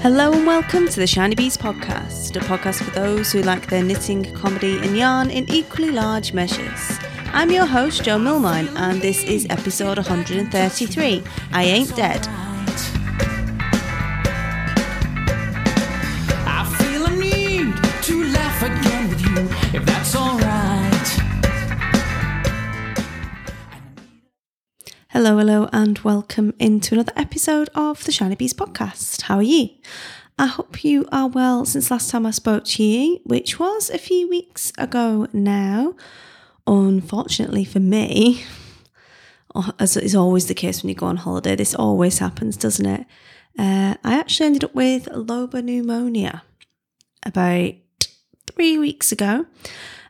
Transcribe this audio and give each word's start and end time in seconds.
Hello 0.00 0.32
and 0.32 0.46
welcome 0.46 0.86
to 0.86 1.00
the 1.00 1.08
Shiny 1.08 1.34
Bees 1.34 1.56
podcast, 1.56 2.36
a 2.36 2.40
podcast 2.40 2.84
for 2.84 2.90
those 2.92 3.32
who 3.32 3.42
like 3.42 3.68
their 3.68 3.82
knitting, 3.82 4.32
comedy, 4.32 4.78
and 4.78 4.96
yarn 4.96 5.28
in 5.28 5.50
equally 5.50 5.90
large 5.90 6.32
measures. 6.32 6.98
I'm 7.32 7.50
your 7.50 7.66
host, 7.66 8.04
Jo 8.04 8.16
Milmine, 8.16 8.72
and 8.76 9.02
this 9.02 9.24
is 9.24 9.46
episode 9.50 9.98
133 9.98 11.22
I 11.52 11.64
Aten't 11.64 11.96
Dead. 11.96 12.24
Welcome 26.04 26.54
into 26.58 26.94
another 26.94 27.12
episode 27.16 27.68
of 27.74 28.04
the 28.04 28.12
Shiny 28.12 28.34
Bees 28.34 28.52
podcast. 28.52 29.22
How 29.22 29.36
are 29.36 29.42
you? 29.42 29.70
I 30.38 30.46
hope 30.46 30.84
you 30.84 31.08
are 31.10 31.28
well 31.28 31.64
since 31.64 31.90
last 31.90 32.10
time 32.10 32.26
I 32.26 32.30
spoke 32.30 32.64
to 32.66 32.82
you, 32.82 33.20
which 33.24 33.58
was 33.58 33.90
a 33.90 33.98
few 33.98 34.28
weeks 34.28 34.72
ago 34.78 35.26
now. 35.32 35.94
Unfortunately 36.66 37.64
for 37.64 37.80
me, 37.80 38.44
oh, 39.54 39.72
as 39.78 39.96
is 39.96 40.14
always 40.14 40.46
the 40.46 40.54
case 40.54 40.82
when 40.82 40.88
you 40.88 40.94
go 40.94 41.06
on 41.06 41.16
holiday, 41.16 41.56
this 41.56 41.74
always 41.74 42.18
happens, 42.18 42.56
doesn't 42.56 42.86
it? 42.86 43.06
Uh, 43.58 43.94
I 44.04 44.18
actually 44.18 44.46
ended 44.46 44.64
up 44.64 44.74
with 44.74 45.06
lobar 45.06 45.64
pneumonia 45.64 46.42
about 47.24 47.72
three 48.46 48.78
weeks 48.78 49.10
ago, 49.10 49.46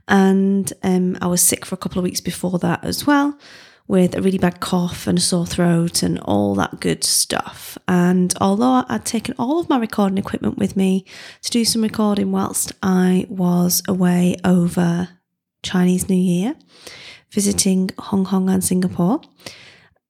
and 0.07 0.73
um, 0.83 1.17
I 1.23 1.27
was 1.27 1.41
sick 1.41 1.65
for 1.65 1.75
a 1.75 1.79
couple 1.79 1.99
of 1.99 2.05
weeks 2.05 2.21
before 2.21 2.59
that 2.59 2.85
as 2.85 3.07
well 3.07 3.39
with 3.89 4.15
a 4.15 4.21
really 4.21 4.39
bad 4.39 4.61
cough 4.61 5.07
and 5.07 5.17
a 5.17 5.21
sore 5.21 5.47
throat 5.47 6.03
and 6.03 6.21
all 6.21 6.55
that 6.55 6.79
good 6.79 7.03
stuff. 7.03 7.79
And 7.89 8.35
although 8.41 8.85
I'd 8.87 9.07
taken 9.07 9.35
all 9.39 9.59
of 9.59 9.71
my 9.71 9.79
recording 9.79 10.19
equipment 10.19 10.59
with 10.59 10.77
me 10.77 11.07
to 11.43 11.51
do 11.51 11.65
some 11.65 11.83
recording 11.83 12.31
whilst 12.31 12.73
I 12.83 13.27
was 13.31 13.83
away 13.89 14.37
over 14.45 15.09
Chinese 15.63 16.09
New 16.09 16.17
Year, 16.17 16.55
visiting 17.31 17.91
Hong 17.99 18.27
Kong 18.27 18.51
and 18.51 18.63
Singapore, 18.63 19.23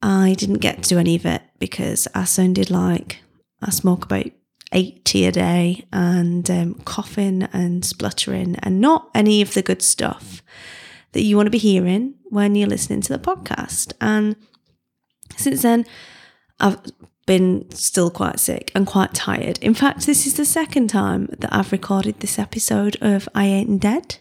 I 0.03 0.35
didn't 0.37 0.59
get 0.59 0.83
to 0.83 0.89
do 0.89 0.99
any 0.99 1.15
of 1.15 1.25
it 1.25 1.43
because 1.61 2.09
I 2.15 2.25
sounded 2.25 2.71
like 2.71 3.21
I 3.63 3.71
smoke 3.71 4.05
about 4.05 4.27
80 4.73 5.25
a 5.27 5.33
day 5.33 5.87
and 5.93 6.51
um, 6.51 6.75
coughing 6.85 7.45
and 7.53 7.85
spluttering 7.85 8.57
and 8.57 8.81
not 8.81 9.09
any 9.15 9.41
of 9.41 9.55
the 9.55 9.63
good 9.63 9.83
stuff 9.83 10.43
that 11.13 11.23
you 11.23 11.37
want 11.37 11.47
to 11.47 11.51
be 11.51 11.59
hearing 11.59 12.15
when 12.25 12.55
you're 12.55 12.69
listening 12.69 13.01
to 13.03 13.13
the 13.13 13.19
podcast. 13.19 13.93
And 14.01 14.37
since 15.37 15.63
then, 15.63 15.87
I've 16.61 16.79
been 17.27 17.71
still 17.71 18.11
quite 18.11 18.41
sick 18.41 18.73
and 18.75 18.87
quite 18.87 19.15
tired. 19.15 19.59
In 19.59 19.75
fact, 19.75 20.07
this 20.07 20.27
is 20.27 20.35
the 20.35 20.45
second 20.45 20.89
time 20.89 21.29
that 21.39 21.55
I've 21.55 21.73
recorded 21.73 22.21
this 22.21 22.39
episode 22.39 22.97
of 23.01 23.29
I 23.35 23.47
Aten't 23.47 23.81
Dead. 23.81 24.17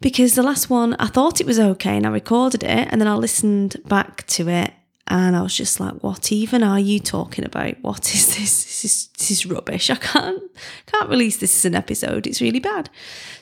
Because 0.00 0.34
the 0.34 0.42
last 0.42 0.70
one, 0.70 0.94
I 0.98 1.06
thought 1.06 1.40
it 1.40 1.46
was 1.46 1.58
okay 1.58 1.96
and 1.96 2.06
I 2.06 2.10
recorded 2.10 2.62
it, 2.62 2.88
and 2.90 3.00
then 3.00 3.08
I 3.08 3.14
listened 3.14 3.76
back 3.86 4.26
to 4.28 4.48
it 4.48 4.72
and 5.06 5.34
I 5.34 5.42
was 5.42 5.56
just 5.56 5.80
like, 5.80 6.02
"What 6.02 6.30
even 6.30 6.62
are 6.62 6.78
you 6.78 7.00
talking 7.00 7.44
about? 7.44 7.74
What 7.82 8.14
is 8.14 8.36
this? 8.36 8.64
This 8.64 8.84
is 8.84 9.08
this 9.18 9.30
is 9.30 9.46
rubbish. 9.46 9.90
I 9.90 9.96
can't 9.96 10.42
can't 10.86 11.10
release 11.10 11.36
this 11.36 11.54
as 11.56 11.64
an 11.64 11.74
episode. 11.74 12.26
It's 12.26 12.40
really 12.40 12.60
bad." 12.60 12.88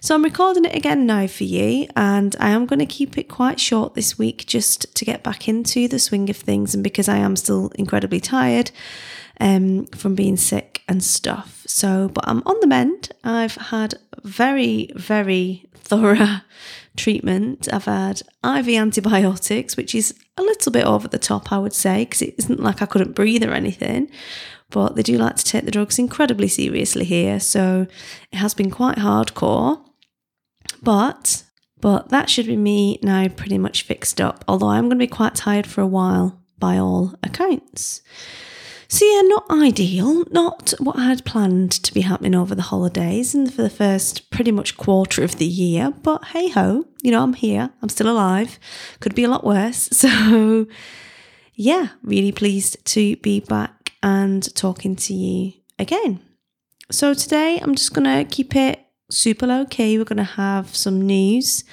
So 0.01 0.15
I'm 0.15 0.25
recording 0.25 0.65
it 0.65 0.75
again 0.75 1.07
now 1.07 1.27
for 1.27 1.45
you, 1.45 1.87
and 1.97 2.35
I 2.41 2.51
am 2.51 2.67
going 2.67 2.79
to 2.79 2.87
keep 2.87 3.19
it 3.19 3.29
quite 3.29 3.61
short 3.61 3.95
this 3.95 4.19
week, 4.19 4.47
just 4.47 4.95
to 4.95 5.05
get 5.05 5.23
back 5.23 5.49
into 5.49 5.89
the 5.89 5.99
swing 5.99 6.31
of 6.31 6.37
things, 6.37 6.75
and 6.75 6.83
because 6.83 7.09
I 7.09 7.19
am 7.19 7.37
still 7.37 7.71
incredibly 7.75 8.21
tired 8.21 8.71
um, 9.41 9.87
from 9.87 10.15
being 10.15 10.37
sick 10.37 10.83
and 10.89 11.03
stuff. 11.03 11.65
So, 11.67 12.09
but 12.09 12.27
I'm 12.27 12.43
on 12.47 12.61
the 12.61 12.67
mend. 12.67 13.11
I've 13.25 13.57
had 13.57 13.95
very 14.25 14.91
very 14.95 15.67
thorough 15.75 16.41
treatment. 16.97 17.69
I've 17.73 17.85
had 17.85 18.23
IV 18.45 18.69
antibiotics, 18.69 19.77
which 19.77 19.95
is 19.95 20.15
a 20.37 20.43
little 20.43 20.73
bit 20.73 20.85
over 20.85 21.09
the 21.09 21.19
top, 21.19 21.53
I 21.53 21.59
would 21.59 21.73
say, 21.73 22.05
because 22.05 22.23
it 22.23 22.35
isn't 22.39 22.61
like 22.61 22.83
I 22.83 22.87
couldn't 22.87 23.15
breathe 23.15 23.45
or 23.45 23.53
anything. 23.53 24.11
But 24.71 24.97
they 24.97 25.03
do 25.03 25.17
like 25.17 25.37
to 25.37 25.45
take 25.45 25.65
the 25.65 25.71
drugs 25.71 25.99
incredibly 25.99 26.49
seriously 26.49 27.07
here, 27.07 27.41
so 27.41 27.87
it 28.31 28.37
has 28.37 28.53
been 28.53 28.71
quite 28.71 28.99
hardcore. 28.99 29.83
But 30.83 31.45
but 31.81 32.09
that 32.11 32.29
should 32.29 32.47
be 32.47 32.57
me 32.57 32.99
now 33.03 33.29
pretty 33.29 33.59
much 33.59 33.83
fixed 33.83 34.21
up, 34.21 34.45
although 34.49 34.69
I'm 34.69 34.89
going 34.89 34.99
to 34.99 35.07
be 35.07 35.07
quite 35.07 35.35
tired 35.35 35.67
for 35.67 35.81
a 35.81 35.87
while 35.87 36.41
by 36.59 36.77
all 36.77 37.15
accounts. 37.23 38.03
So, 38.91 39.05
yeah, 39.05 39.21
not 39.21 39.51
ideal, 39.51 40.25
not 40.31 40.73
what 40.79 40.97
I 40.97 41.05
had 41.05 41.27
planned 41.27 41.73
to 41.73 41.93
be 41.93 42.01
happening 42.01 42.35
over 42.35 42.55
the 42.55 42.63
holidays 42.63 43.35
and 43.35 43.53
for 43.53 43.61
the 43.61 43.69
first 43.69 44.31
pretty 44.31 44.51
much 44.51 44.79
quarter 44.79 45.23
of 45.23 45.37
the 45.37 45.45
year. 45.45 45.93
But 46.03 46.25
hey 46.29 46.49
ho, 46.49 46.87
you 47.03 47.11
know, 47.11 47.23
I'm 47.23 47.35
here, 47.35 47.69
I'm 47.83 47.91
still 47.91 48.09
alive. 48.11 48.59
Could 49.01 49.15
be 49.15 49.25
a 49.25 49.29
lot 49.29 49.45
worse. 49.45 49.91
So, 49.99 50.67
yeah, 51.55 51.89
really 52.03 52.33
pleased 52.33 52.83
to 52.87 53.17
be 53.17 53.41
back 53.41 53.93
and 54.03 54.55
talking 54.55 54.95
to 54.97 55.13
you 55.13 55.53
again. 55.79 56.21
So, 56.91 57.13
today 57.13 57.59
I'm 57.61 57.75
just 57.75 57.93
going 57.93 58.05
to 58.05 58.25
keep 58.25 58.57
it 58.57 58.81
super 59.11 59.47
low 59.47 59.67
key. 59.67 59.99
We're 59.99 60.05
going 60.05 60.17
to 60.17 60.23
have 60.23 60.75
some 60.75 61.03
news 61.03 61.65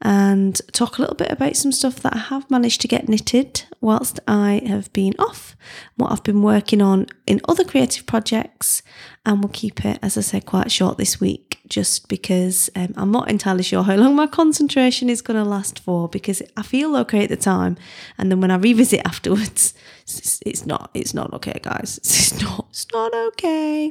and 0.00 0.60
talk 0.72 0.98
a 0.98 1.00
little 1.00 1.16
bit 1.16 1.32
about 1.32 1.56
some 1.56 1.72
stuff 1.72 1.96
that 1.96 2.14
I 2.14 2.18
have 2.18 2.50
managed 2.50 2.80
to 2.82 2.88
get 2.88 3.08
knitted 3.08 3.64
whilst 3.80 4.20
I 4.28 4.62
have 4.66 4.92
been 4.92 5.14
off, 5.18 5.56
what 5.96 6.12
I've 6.12 6.22
been 6.22 6.42
working 6.42 6.80
on 6.80 7.06
in 7.26 7.40
other 7.48 7.64
creative 7.64 8.06
projects, 8.06 8.82
and 9.26 9.42
we'll 9.42 9.52
keep 9.52 9.84
it, 9.84 9.98
as 10.02 10.16
I 10.16 10.20
said, 10.20 10.46
quite 10.46 10.70
short 10.70 10.98
this 10.98 11.20
week 11.20 11.60
just 11.68 12.08
because 12.08 12.70
um, 12.74 12.94
I'm 12.96 13.10
not 13.10 13.28
entirely 13.30 13.62
sure 13.62 13.82
how 13.82 13.96
long 13.96 14.16
my 14.16 14.26
concentration 14.26 15.10
is 15.10 15.20
going 15.20 15.42
to 15.42 15.48
last 15.48 15.78
for 15.78 16.08
because 16.08 16.42
I 16.56 16.62
feel 16.62 16.96
okay 16.98 17.24
at 17.24 17.28
the 17.28 17.36
time, 17.36 17.76
and 18.16 18.30
then 18.30 18.40
when 18.40 18.50
I 18.50 18.56
revisit 18.56 19.00
afterwards, 19.04 19.74
it's, 20.02 20.40
it's 20.46 20.64
not, 20.64 20.90
it's 20.94 21.14
not 21.14 21.32
okay, 21.34 21.58
guys. 21.62 21.98
It's 22.28 22.42
not, 22.42 22.66
it's 22.70 22.86
not 22.92 23.14
okay. 23.14 23.90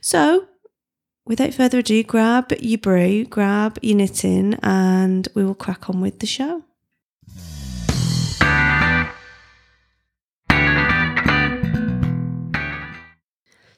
So 0.00 0.46
without 1.24 1.54
further 1.54 1.78
ado, 1.78 2.02
grab 2.02 2.52
your 2.60 2.78
brew, 2.78 3.24
grab 3.24 3.78
your 3.82 3.96
knitting, 3.96 4.54
and 4.62 5.28
we 5.34 5.44
will 5.44 5.54
crack 5.54 5.88
on 5.88 6.00
with 6.00 6.18
the 6.18 6.26
show. 6.26 6.64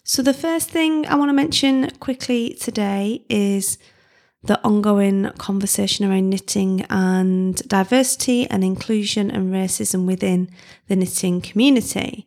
So, 0.07 0.23
the 0.23 0.35
first 0.35 0.71
thing 0.71 1.07
I 1.07 1.15
want 1.15 1.31
to 1.31 1.33
mention 1.33 1.91
quickly 1.99 2.55
today 2.61 3.25
is 3.31 3.79
the 4.43 4.63
ongoing 4.63 5.31
conversation 5.39 6.05
around 6.05 6.29
knitting 6.29 6.83
and 6.91 7.57
diversity 7.67 8.47
and 8.51 8.63
inclusion 8.63 9.31
and 9.31 9.53
racism 9.53 10.07
within 10.07 10.51
the 10.89 10.97
knitting 10.97 11.41
community. 11.41 12.27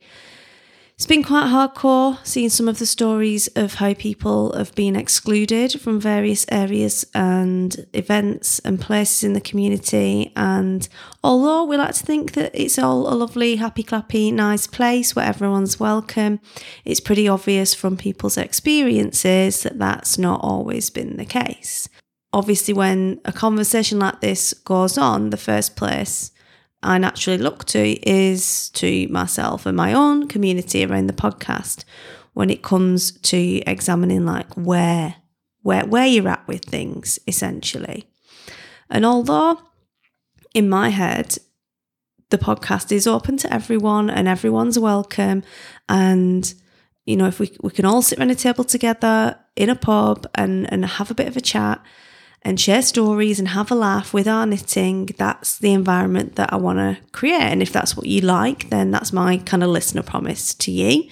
It's 0.97 1.05
been 1.05 1.21
quite 1.21 1.45
hardcore 1.45 2.17
seeing 2.25 2.49
some 2.49 2.67
of 2.67 2.79
the 2.79 2.87
stories 2.87 3.45
of 3.49 3.75
how 3.75 3.93
people 3.93 4.57
have 4.57 4.73
been 4.73 4.95
excluded 4.95 5.79
from 5.79 5.99
various 5.99 6.43
areas 6.49 7.05
and 7.13 7.85
events 7.93 8.57
and 8.65 8.81
places 8.81 9.23
in 9.23 9.33
the 9.33 9.39
community. 9.39 10.33
And 10.35 10.89
although 11.23 11.65
we 11.65 11.77
like 11.77 11.93
to 11.93 12.03
think 12.03 12.31
that 12.31 12.49
it's 12.55 12.79
all 12.79 13.13
a 13.13 13.13
lovely, 13.13 13.57
happy, 13.57 13.83
clappy, 13.83 14.33
nice 14.33 14.65
place 14.65 15.15
where 15.15 15.27
everyone's 15.27 15.79
welcome, 15.79 16.39
it's 16.83 16.99
pretty 16.99 17.27
obvious 17.27 17.75
from 17.75 17.95
people's 17.95 18.35
experiences 18.35 19.61
that 19.61 19.77
that's 19.77 20.17
not 20.17 20.39
always 20.41 20.89
been 20.89 21.17
the 21.17 21.25
case. 21.25 21.87
Obviously, 22.33 22.73
when 22.73 23.21
a 23.23 23.31
conversation 23.31 23.99
like 23.99 24.21
this 24.21 24.51
goes 24.51 24.97
on, 24.97 25.29
the 25.29 25.37
first 25.37 25.75
place 25.75 26.31
I 26.83 26.97
naturally 26.97 27.37
look 27.37 27.65
to 27.65 28.09
is 28.09 28.69
to 28.71 29.07
myself 29.07 29.65
and 29.65 29.75
my 29.75 29.93
own 29.93 30.27
community 30.27 30.85
around 30.85 31.07
the 31.07 31.13
podcast 31.13 31.83
when 32.33 32.49
it 32.49 32.61
comes 32.61 33.11
to 33.11 33.61
examining 33.65 34.25
like 34.25 34.53
where 34.53 35.15
where 35.63 35.85
where 35.85 36.05
you're 36.05 36.27
at 36.27 36.47
with 36.47 36.63
things 36.63 37.17
essentially. 37.27 38.07
And 38.89 39.05
although 39.05 39.59
in 40.53 40.69
my 40.69 40.89
head 40.89 41.37
the 42.29 42.37
podcast 42.37 42.91
is 42.91 43.07
open 43.07 43.37
to 43.37 43.53
everyone 43.53 44.09
and 44.09 44.27
everyone's 44.27 44.77
welcome 44.77 45.43
and 45.87 46.53
you 47.05 47.15
know 47.15 47.25
if 47.25 47.39
we 47.39 47.51
we 47.61 47.71
can 47.71 47.85
all 47.85 48.01
sit 48.01 48.19
around 48.19 48.31
a 48.31 48.35
table 48.35 48.63
together 48.63 49.37
in 49.55 49.69
a 49.69 49.75
pub 49.75 50.27
and 50.35 50.71
and 50.71 50.85
have 50.85 51.09
a 51.09 51.15
bit 51.15 51.27
of 51.27 51.37
a 51.37 51.41
chat 51.41 51.81
and 52.43 52.59
share 52.59 52.81
stories 52.81 53.39
and 53.39 53.49
have 53.49 53.71
a 53.71 53.75
laugh 53.75 54.13
with 54.13 54.27
our 54.27 54.45
knitting, 54.45 55.07
that's 55.17 55.57
the 55.57 55.73
environment 55.73 56.35
that 56.35 56.53
I 56.53 56.55
want 56.55 56.79
to 56.79 56.97
create. 57.11 57.41
And 57.41 57.61
if 57.61 57.73
that's 57.73 57.97
what 57.97 58.05
you 58.05 58.21
like, 58.21 58.69
then 58.69 58.91
that's 58.91 59.11
my 59.11 59.37
kind 59.37 59.63
of 59.63 59.69
listener 59.69 60.03
promise 60.03 60.53
to 60.53 60.71
you. 60.71 61.09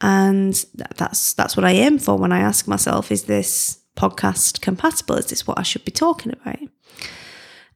And 0.00 0.54
that's 0.74 1.34
that's 1.34 1.56
what 1.56 1.64
I 1.64 1.72
aim 1.72 1.98
for 1.98 2.16
when 2.16 2.32
I 2.32 2.40
ask 2.40 2.68
myself, 2.68 3.10
is 3.10 3.24
this 3.24 3.80
podcast 3.96 4.60
compatible? 4.60 5.16
Is 5.16 5.26
this 5.26 5.46
what 5.46 5.58
I 5.58 5.62
should 5.62 5.84
be 5.84 5.90
talking 5.90 6.32
about? 6.32 6.68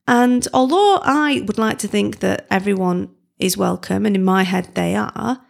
And 0.07 0.47
although 0.55 1.01
I 1.03 1.43
would 1.47 1.59
like 1.59 1.79
to 1.79 1.89
think 1.89 2.21
that 2.21 2.47
everyone 2.51 3.11
is 3.39 3.57
welcome, 3.57 4.07
and 4.07 4.15
in 4.15 4.25
my 4.25 4.45
head 4.45 4.75
they 4.75 4.95
are, 4.95 5.45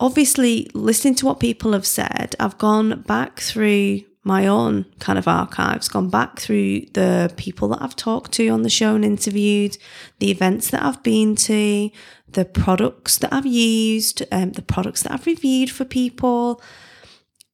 obviously, 0.00 0.68
listening 0.74 1.14
to 1.16 1.26
what 1.26 1.40
people 1.40 1.72
have 1.72 1.86
said, 1.86 2.34
I've 2.38 2.58
gone 2.58 3.02
back 3.02 3.40
through 3.40 4.02
my 4.26 4.44
own 4.48 4.84
kind 4.98 5.20
of 5.20 5.28
archives, 5.28 5.88
gone 5.88 6.10
back 6.10 6.40
through 6.40 6.80
the 6.94 7.32
people 7.36 7.68
that 7.68 7.80
I've 7.80 7.94
talked 7.94 8.32
to 8.32 8.48
on 8.48 8.62
the 8.62 8.68
show 8.68 8.96
and 8.96 9.04
interviewed, 9.04 9.78
the 10.18 10.32
events 10.32 10.70
that 10.70 10.82
I've 10.82 11.00
been 11.04 11.36
to, 11.36 11.90
the 12.28 12.44
products 12.44 13.18
that 13.18 13.32
I've 13.32 13.46
used, 13.46 14.24
um, 14.32 14.50
the 14.52 14.62
products 14.62 15.04
that 15.04 15.12
I've 15.12 15.26
reviewed 15.26 15.70
for 15.70 15.84
people. 15.84 16.60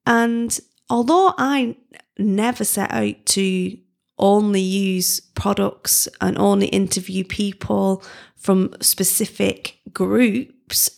And 0.06 0.58
although 0.88 1.34
I 1.36 1.76
never 2.18 2.64
set 2.64 2.90
out 2.90 3.26
to 3.26 3.76
only 4.18 4.62
use 4.62 5.20
products 5.20 6.08
and 6.22 6.38
only 6.38 6.68
interview 6.68 7.22
people 7.22 8.02
from 8.34 8.74
specific 8.80 9.78
groups, 9.92 10.88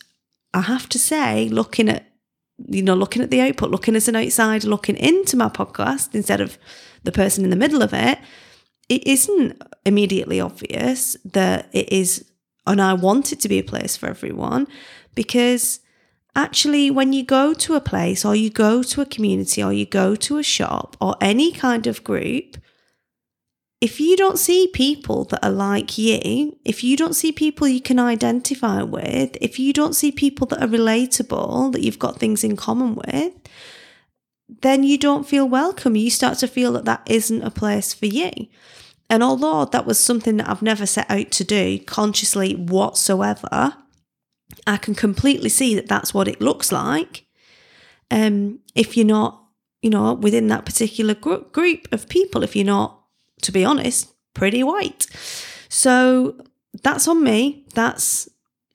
I 0.53 0.61
have 0.61 0.87
to 0.87 0.99
say, 0.99 1.49
looking 1.49 1.89
at 1.89 2.14
you 2.69 2.81
know, 2.81 2.95
looking 2.95 3.21
at 3.21 3.31
the 3.31 3.41
output, 3.41 3.71
looking 3.71 3.95
as 3.95 4.07
an 4.07 4.15
outsider, 4.15 4.67
looking 4.67 4.95
into 4.97 5.37
my 5.37 5.49
podcast 5.49 6.15
instead 6.15 6.41
of 6.41 6.57
the 7.03 7.11
person 7.11 7.43
in 7.43 7.49
the 7.49 7.55
middle 7.55 7.81
of 7.81 7.93
it, 7.93 8.19
it 8.89 9.05
isn't 9.05 9.61
immediately 9.85 10.39
obvious 10.39 11.17
that 11.25 11.69
it 11.73 11.91
is, 11.91 12.25
and 12.65 12.81
I 12.81 12.93
want 12.93 13.31
it 13.31 13.39
to 13.41 13.49
be 13.49 13.59
a 13.59 13.63
place 13.63 13.97
for 13.97 14.07
everyone 14.07 14.67
because 15.15 15.79
actually, 16.35 16.91
when 16.91 17.13
you 17.13 17.23
go 17.23 17.53
to 17.53 17.75
a 17.75 17.81
place 17.81 18.25
or 18.25 18.35
you 18.35 18.49
go 18.49 18.83
to 18.83 19.01
a 19.01 19.05
community 19.05 19.63
or 19.63 19.73
you 19.73 19.85
go 19.85 20.15
to 20.15 20.37
a 20.37 20.43
shop 20.43 20.97
or 21.01 21.15
any 21.21 21.51
kind 21.51 21.87
of 21.87 22.03
group, 22.03 22.57
if 23.81 23.99
you 23.99 24.15
don't 24.15 24.39
see 24.39 24.67
people 24.67 25.25
that 25.25 25.45
are 25.45 25.51
like 25.51 25.97
you, 25.97 26.57
if 26.63 26.83
you 26.83 26.95
don't 26.95 27.15
see 27.15 27.31
people 27.31 27.67
you 27.67 27.81
can 27.81 27.99
identify 27.99 28.81
with, 28.81 29.37
if 29.41 29.59
you 29.59 29.73
don't 29.73 29.95
see 29.95 30.11
people 30.11 30.47
that 30.47 30.63
are 30.63 30.67
relatable, 30.67 31.71
that 31.73 31.81
you've 31.81 31.99
got 31.99 32.17
things 32.17 32.43
in 32.43 32.55
common 32.55 32.95
with, 32.95 33.33
then 34.61 34.83
you 34.83 34.97
don't 34.97 35.27
feel 35.27 35.47
welcome. 35.47 35.95
You 35.95 36.09
start 36.09 36.37
to 36.39 36.47
feel 36.47 36.71
that 36.73 36.85
that 36.85 37.03
isn't 37.07 37.43
a 37.43 37.51
place 37.51 37.93
for 37.93 38.05
you. 38.05 38.31
And 39.09 39.21
although 39.21 39.65
that 39.65 39.85
was 39.85 39.99
something 39.99 40.37
that 40.37 40.49
I've 40.49 40.61
never 40.61 40.85
set 40.85 41.09
out 41.11 41.31
to 41.31 41.43
do 41.43 41.79
consciously 41.79 42.55
whatsoever, 42.55 43.75
I 44.65 44.77
can 44.77 44.95
completely 44.95 45.49
see 45.49 45.75
that 45.75 45.87
that's 45.87 46.13
what 46.13 46.27
it 46.27 46.41
looks 46.41 46.71
like. 46.71 47.25
Um, 48.09 48.59
if 48.73 48.95
you're 48.95 49.05
not, 49.05 49.43
you 49.81 49.89
know, 49.89 50.13
within 50.13 50.47
that 50.47 50.65
particular 50.65 51.13
gr- 51.13 51.35
group 51.51 51.87
of 51.91 52.09
people, 52.09 52.43
if 52.43 52.55
you're 52.55 52.65
not 52.65 53.04
to 53.41 53.51
be 53.51 53.65
honest, 53.65 54.13
pretty 54.33 54.63
white. 54.63 55.07
So 55.69 56.37
that's 56.83 57.07
on 57.07 57.23
me. 57.23 57.65
That's 57.73 58.29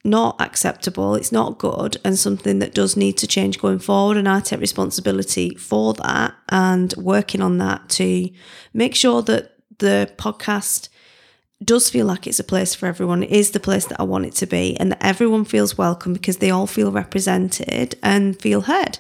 not 0.05 0.41
acceptable. 0.41 1.15
It's 1.15 1.33
not 1.33 1.59
good 1.59 1.99
and 2.05 2.19
something 2.19 2.59
that 2.61 2.75
does 2.75 2.97
need 2.97 3.19
to 3.19 3.27
change 3.27 3.61
going 3.61 3.79
forward. 3.79 4.17
And 4.17 4.29
I 4.29 4.41
take 4.41 4.61
responsibility 4.61 5.55
for 5.57 5.93
that 5.95 6.35
and 6.49 6.95
working 6.97 7.43
on 7.43 7.59
that 7.59 7.89
to 7.91 8.31
make 8.73 8.95
sure 8.95 9.23
that 9.23 9.57
the 9.79 10.11
podcast 10.17 10.89
does 11.63 11.91
feel 11.91 12.07
like 12.07 12.27
it's 12.27 12.39
a 12.39 12.45
place 12.45 12.75
for 12.75 12.87
everyone. 12.87 13.23
It 13.23 13.31
is 13.31 13.51
the 13.51 13.61
place 13.61 13.85
that 13.87 14.01
I 14.01 14.05
want 14.05 14.25
it 14.25 14.35
to 14.37 14.47
be, 14.47 14.77
and 14.81 14.93
that 14.93 15.05
everyone 15.05 15.45
feels 15.45 15.77
welcome 15.77 16.15
because 16.15 16.39
they 16.39 16.51
all 16.51 16.67
feel 16.67 16.91
represented 16.91 17.97
and 18.03 18.41
feel 18.41 18.63
heard. 18.63 18.99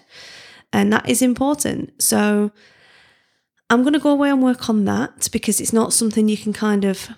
And 0.70 0.92
that 0.92 1.08
is 1.08 1.22
important. 1.22 2.02
So 2.02 2.52
I'm 3.70 3.82
going 3.82 3.92
to 3.92 4.00
go 4.00 4.10
away 4.10 4.30
and 4.30 4.42
work 4.42 4.68
on 4.68 4.84
that 4.86 5.28
because 5.30 5.60
it's 5.60 5.72
not 5.72 5.92
something 5.92 6.28
you 6.28 6.36
can 6.36 6.52
kind 6.52 6.84
of 6.84 7.08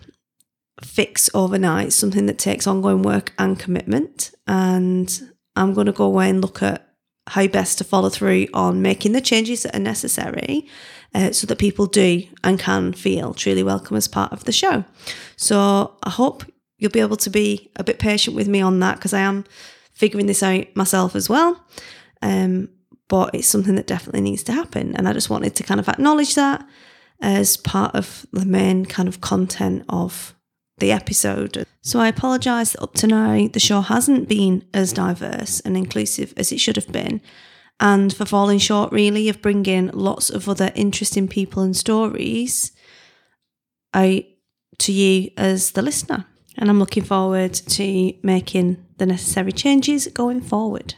fix 0.82 1.30
overnight, 1.32 1.94
something 1.94 2.26
that 2.26 2.38
takes 2.38 2.66
ongoing 2.66 3.02
work 3.02 3.32
and 3.38 3.58
commitment. 3.58 4.32
And 4.46 5.32
I'm 5.56 5.72
going 5.72 5.86
to 5.86 5.92
go 5.92 6.04
away 6.04 6.28
and 6.28 6.42
look 6.42 6.62
at 6.62 6.86
how 7.28 7.46
best 7.46 7.78
to 7.78 7.84
follow 7.84 8.10
through 8.10 8.48
on 8.52 8.82
making 8.82 9.12
the 9.12 9.20
changes 9.20 9.62
that 9.62 9.74
are 9.74 9.80
necessary 9.80 10.66
uh, 11.14 11.32
so 11.32 11.46
that 11.46 11.58
people 11.58 11.86
do 11.86 12.24
and 12.44 12.58
can 12.58 12.92
feel 12.92 13.32
truly 13.32 13.62
welcome 13.62 13.96
as 13.96 14.08
part 14.08 14.32
of 14.32 14.44
the 14.44 14.52
show. 14.52 14.84
So 15.36 15.96
I 16.02 16.10
hope 16.10 16.44
you'll 16.76 16.90
be 16.90 17.00
able 17.00 17.16
to 17.18 17.30
be 17.30 17.70
a 17.76 17.84
bit 17.84 17.98
patient 17.98 18.36
with 18.36 18.48
me 18.48 18.60
on 18.60 18.80
that 18.80 18.96
because 18.96 19.14
I 19.14 19.20
am 19.20 19.44
figuring 19.94 20.26
this 20.26 20.42
out 20.42 20.66
myself 20.74 21.14
as 21.16 21.28
well. 21.28 21.64
Um, 22.20 22.68
but 23.12 23.34
it's 23.34 23.46
something 23.46 23.74
that 23.74 23.86
definitely 23.86 24.22
needs 24.22 24.42
to 24.42 24.52
happen. 24.52 24.96
And 24.96 25.06
I 25.06 25.12
just 25.12 25.28
wanted 25.28 25.54
to 25.56 25.62
kind 25.62 25.78
of 25.78 25.86
acknowledge 25.86 26.34
that 26.34 26.66
as 27.20 27.58
part 27.58 27.94
of 27.94 28.24
the 28.32 28.46
main 28.46 28.86
kind 28.86 29.06
of 29.06 29.20
content 29.20 29.84
of 29.90 30.34
the 30.78 30.92
episode. 30.92 31.66
So 31.82 32.00
I 32.00 32.08
apologise 32.08 32.72
that 32.72 32.82
up 32.82 32.94
to 32.94 33.06
now 33.06 33.48
the 33.48 33.60
show 33.60 33.82
hasn't 33.82 34.30
been 34.30 34.64
as 34.72 34.94
diverse 34.94 35.60
and 35.60 35.76
inclusive 35.76 36.32
as 36.38 36.52
it 36.52 36.58
should 36.58 36.76
have 36.76 36.90
been, 36.90 37.20
and 37.78 38.16
for 38.16 38.24
falling 38.24 38.58
short 38.58 38.90
really 38.92 39.28
of 39.28 39.42
bringing 39.42 39.88
lots 39.88 40.30
of 40.30 40.48
other 40.48 40.72
interesting 40.74 41.28
people 41.28 41.62
and 41.62 41.76
stories 41.76 42.72
out 43.92 44.22
to 44.78 44.90
you 44.90 45.30
as 45.36 45.72
the 45.72 45.82
listener. 45.82 46.24
And 46.56 46.70
I'm 46.70 46.78
looking 46.78 47.04
forward 47.04 47.52
to 47.52 48.14
making 48.22 48.82
the 48.96 49.04
necessary 49.04 49.52
changes 49.52 50.06
going 50.06 50.40
forward. 50.40 50.94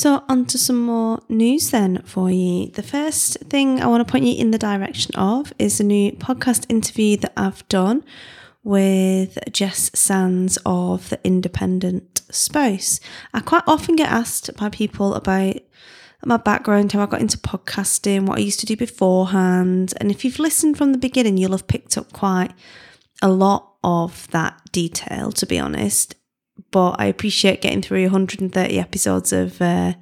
So, 0.00 0.24
on 0.30 0.46
to 0.46 0.56
some 0.56 0.82
more 0.82 1.20
news 1.28 1.72
then 1.72 2.00
for 2.06 2.30
you. 2.30 2.70
The 2.70 2.82
first 2.82 3.36
thing 3.50 3.82
I 3.82 3.86
want 3.86 4.00
to 4.00 4.10
point 4.10 4.24
you 4.24 4.34
in 4.34 4.50
the 4.50 4.56
direction 4.56 5.14
of 5.14 5.52
is 5.58 5.78
a 5.78 5.84
new 5.84 6.12
podcast 6.12 6.64
interview 6.70 7.18
that 7.18 7.34
I've 7.36 7.68
done 7.68 8.02
with 8.64 9.38
Jess 9.52 9.90
Sands 9.92 10.56
of 10.64 11.10
the 11.10 11.20
Independent 11.22 12.22
Spouse. 12.30 12.98
I 13.34 13.40
quite 13.40 13.64
often 13.66 13.94
get 13.94 14.10
asked 14.10 14.56
by 14.56 14.70
people 14.70 15.12
about 15.12 15.56
my 16.24 16.38
background, 16.38 16.92
how 16.92 17.02
I 17.02 17.06
got 17.06 17.20
into 17.20 17.36
podcasting, 17.36 18.24
what 18.24 18.38
I 18.38 18.40
used 18.40 18.60
to 18.60 18.66
do 18.66 18.78
beforehand. 18.78 19.92
And 19.98 20.10
if 20.10 20.24
you've 20.24 20.38
listened 20.38 20.78
from 20.78 20.92
the 20.92 20.98
beginning, 20.98 21.36
you'll 21.36 21.50
have 21.50 21.68
picked 21.68 21.98
up 21.98 22.10
quite 22.14 22.52
a 23.20 23.28
lot 23.28 23.74
of 23.84 24.28
that 24.30 24.62
detail, 24.72 25.30
to 25.32 25.44
be 25.44 25.58
honest 25.58 26.14
but 26.70 26.96
I 26.98 27.06
appreciate 27.06 27.60
getting 27.60 27.82
through 27.82 28.02
130 28.02 28.78
episodes 28.78 29.32
of 29.32 29.60
uh, 29.60 29.94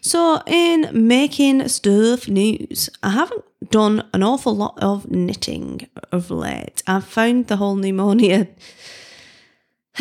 So, 0.00 0.40
in 0.46 0.88
making 0.92 1.66
stuff 1.68 2.28
news, 2.28 2.88
I 3.02 3.10
haven't 3.10 3.44
done 3.70 4.08
an 4.14 4.22
awful 4.22 4.54
lot 4.54 4.78
of 4.80 5.10
knitting 5.10 5.88
of 6.12 6.30
late. 6.30 6.82
I've 6.86 7.04
found 7.04 7.48
the 7.48 7.56
whole 7.56 7.74
pneumonia 7.74 8.46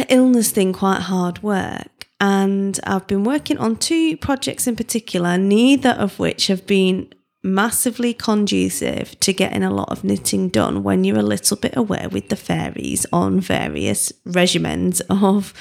illness 0.10 0.52
thing 0.52 0.74
quite 0.74 1.02
hard 1.02 1.42
work, 1.42 2.08
and 2.22 2.80
I've 2.84 3.08
been 3.08 3.24
working 3.24 3.58
on 3.58 3.78
two 3.78 4.18
projects 4.18 4.68
in 4.68 4.76
particular, 4.76 5.38
neither 5.38 5.92
of 5.92 6.20
which 6.20 6.48
have 6.48 6.68
been 6.68 7.14
massively 7.48 8.14
conducive 8.14 9.20
to 9.22 9.34
getting 9.34 9.64
a 9.64 9.74
lot 9.74 9.90
of 9.90 10.04
knitting 10.04 10.50
done 10.50 10.84
when 10.84 11.04
you're 11.04 11.18
a 11.18 11.24
little 11.24 11.58
bit 11.58 11.76
aware 11.76 12.10
with 12.10 12.30
the 12.30 12.36
fairies 12.36 13.06
on 13.12 13.40
various 13.40 14.12
regimens 14.28 15.02
of 15.10 15.54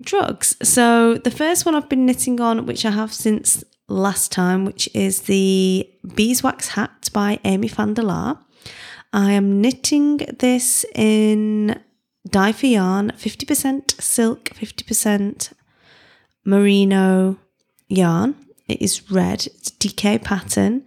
drugs. 0.00 0.56
So 0.62 1.14
the 1.14 1.30
first 1.30 1.66
one 1.66 1.74
I've 1.74 1.88
been 1.88 2.06
knitting 2.06 2.40
on, 2.40 2.66
which 2.66 2.84
I 2.84 2.90
have 2.90 3.12
since 3.12 3.64
last 3.88 4.32
time, 4.32 4.64
which 4.64 4.88
is 4.94 5.22
the 5.22 5.88
beeswax 6.14 6.68
hat 6.68 7.08
by 7.12 7.38
Amy 7.44 7.68
van 7.68 7.94
Laar. 7.94 8.38
I 9.12 9.32
am 9.32 9.60
knitting 9.60 10.18
this 10.38 10.86
in 10.94 11.78
dye 12.28 12.52
for 12.52 12.66
yarn, 12.66 13.12
50% 13.16 14.00
silk, 14.00 14.44
50% 14.44 15.52
merino 16.44 17.38
yarn. 17.88 18.34
It 18.68 18.80
is 18.80 19.10
red, 19.10 19.46
it's 19.46 19.70
a 19.70 19.74
DK 19.74 20.22
pattern. 20.22 20.84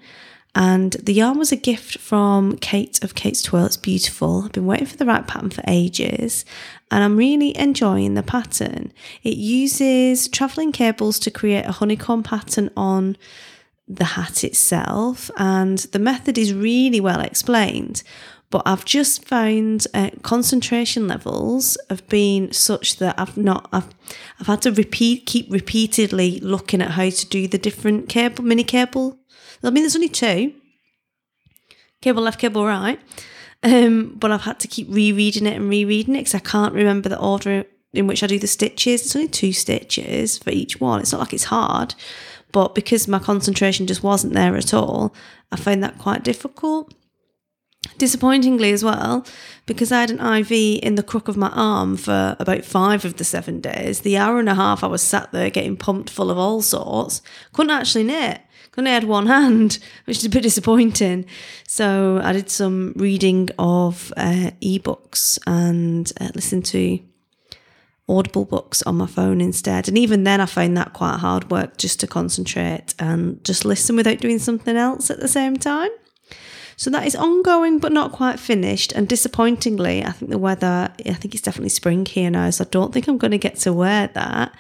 And 0.58 0.94
the 0.94 1.14
yarn 1.14 1.38
was 1.38 1.52
a 1.52 1.58
gift 1.58 1.98
from 1.98 2.58
Kate 2.60 3.04
of 3.04 3.14
Kate's 3.14 3.42
Twirl. 3.42 3.66
It's 3.66 3.76
beautiful. 3.76 4.44
I've 4.46 4.54
been 4.54 4.66
waiting 4.66 4.86
for 4.86 4.96
the 4.96 5.06
right 5.06 5.28
pattern 5.28 5.50
for 5.50 5.62
ages 5.68 6.46
and 6.92 7.04
I'm 7.04 7.18
really 7.18 7.58
enjoying 7.58 8.14
the 8.14 8.24
pattern. 8.24 8.94
It 9.24 9.36
uses 9.38 10.28
travelling 10.28 10.72
cables 10.72 11.20
to 11.20 11.32
create 11.32 11.66
a 11.66 11.74
honeycomb 11.74 12.24
pattern 12.24 12.70
on 12.78 13.18
the 13.88 14.06
hat 14.06 14.44
itself, 14.44 15.30
and 15.38 15.78
the 15.78 16.00
method 16.00 16.38
is 16.38 16.54
really 16.54 17.00
well 17.00 17.20
explained. 17.20 18.02
But 18.52 18.62
I've 18.66 18.86
just 18.86 19.26
found 19.26 19.88
uh, 19.94 20.12
concentration 20.22 21.08
levels 21.08 21.78
have 21.90 22.08
been 22.08 22.54
such 22.54 22.98
that 22.98 23.20
I've 23.20 23.38
not 23.38 23.68
I've 23.74 23.90
I've 24.40 24.48
had 24.48 24.62
to 24.64 24.72
repeat 24.72 25.26
keep 25.26 25.52
repeatedly 25.52 26.40
looking 26.40 26.82
at 26.82 26.92
how 26.92 27.10
to 27.10 27.26
do 27.26 27.48
the 27.48 27.58
different 27.58 28.08
cable 28.08 28.44
mini 28.44 28.64
cable 28.64 29.20
I 29.66 29.72
mean, 29.72 29.84
there's 29.84 29.96
only 29.96 30.10
two 30.10 30.54
cable 32.02 32.24
left, 32.24 32.40
cable 32.40 32.66
right. 32.66 33.00
Um, 33.64 34.16
but 34.20 34.32
I've 34.32 34.44
had 34.44 34.60
to 34.60 34.68
keep 34.68 34.88
rereading 34.90 35.48
it 35.48 35.56
and 35.56 35.70
rereading 35.70 36.16
it 36.16 36.20
because 36.20 36.36
I 36.36 36.40
can't 36.40 36.74
remember 36.74 37.10
the 37.10 37.20
order 37.20 37.66
in 37.94 38.06
which 38.06 38.22
I 38.22 38.28
do 38.28 38.38
the 38.38 38.48
stitches. 38.48 39.02
It's 39.02 39.16
only 39.16 39.28
two 39.28 39.54
stitches 39.54 40.38
for 40.38 40.52
each 40.52 40.80
one. 40.80 41.00
It's 41.02 41.12
not 41.12 41.22
like 41.22 41.34
it's 41.34 41.46
hard, 41.46 41.96
but 42.52 42.76
because 42.76 43.08
my 43.08 43.20
concentration 43.20 43.88
just 43.88 44.04
wasn't 44.04 44.34
there 44.34 44.56
at 44.56 44.74
all, 44.74 45.16
I 45.52 45.56
found 45.56 45.84
that 45.84 45.98
quite 45.98 46.24
difficult. 46.24 46.94
Disappointingly, 47.98 48.72
as 48.72 48.84
well, 48.84 49.26
because 49.66 49.92
I 49.92 50.02
had 50.02 50.12
an 50.12 50.20
IV 50.20 50.80
in 50.84 50.96
the 50.96 51.04
crook 51.04 51.28
of 51.28 51.38
my 51.38 51.50
arm 51.50 51.98
for 51.98 52.36
about 52.40 52.66
five 52.66 53.06
of 53.06 53.18
the 53.18 53.24
seven 53.24 53.62
days, 53.62 54.02
the 54.02 54.18
hour 54.18 54.40
and 54.40 54.50
a 54.50 54.56
half 54.56 54.84
I 54.84 54.88
was 54.88 55.02
sat 55.02 55.32
there 55.32 55.50
getting 55.50 55.78
pumped 55.78 56.10
full 56.10 56.30
of 56.30 56.38
all 56.38 56.62
sorts, 56.62 57.22
couldn't 57.54 57.72
actually 57.72 58.04
knit. 58.04 58.42
Couldn't 58.72 58.92
had 58.92 59.06
one 59.06 59.28
hand, 59.28 59.80
which 60.04 60.18
is 60.18 60.26
a 60.26 60.30
bit 60.30 60.44
disappointing. 60.44 61.26
So 61.66 62.20
I 62.22 62.34
did 62.34 62.50
some 62.50 62.94
reading 62.98 63.50
of 63.58 64.12
uh, 64.18 64.52
ebooks 64.62 65.40
and 65.48 66.12
uh, 66.20 66.32
listened 66.36 66.66
to 66.66 67.00
Audible 68.08 68.46
books 68.46 68.84
on 68.84 68.98
my 68.98 69.08
phone 69.08 69.42
instead. 69.42 69.88
And 69.88 69.98
even 69.98 70.26
then, 70.26 70.40
I 70.40 70.46
found 70.46 70.78
that 70.78 70.94
quite 70.94 71.18
hard 71.18 71.50
work 71.50 71.78
just 71.78 72.00
to 72.02 72.08
concentrate 72.08 72.94
and 73.00 73.44
just 73.44 73.66
listen 73.66 73.96
without 73.96 74.20
doing 74.20 74.38
something 74.38 74.76
else 74.76 75.10
at 75.10 75.22
the 75.22 75.28
same 75.28 75.58
time. 75.58 75.90
So 76.78 76.90
that 76.90 77.06
is 77.06 77.16
ongoing 77.16 77.80
but 77.80 77.92
not 77.92 78.12
quite 78.12 78.40
finished. 78.40 78.92
And 78.92 79.08
disappointingly, 79.08 80.04
I 80.04 80.12
think 80.12 80.32
the 80.32 80.38
weather, 80.38 80.92
I 81.06 81.14
think 81.14 81.34
it's 81.34 81.44
definitely 81.44 81.70
spring 81.70 82.06
here 82.06 82.30
now. 82.30 82.50
So 82.50 82.64
I 82.64 82.68
don't 82.70 82.94
think 82.94 83.08
I'm 83.08 83.18
going 83.18 83.32
to 83.32 83.38
get 83.38 83.56
to 83.58 83.74
wear 83.74 84.08
that 84.08 84.54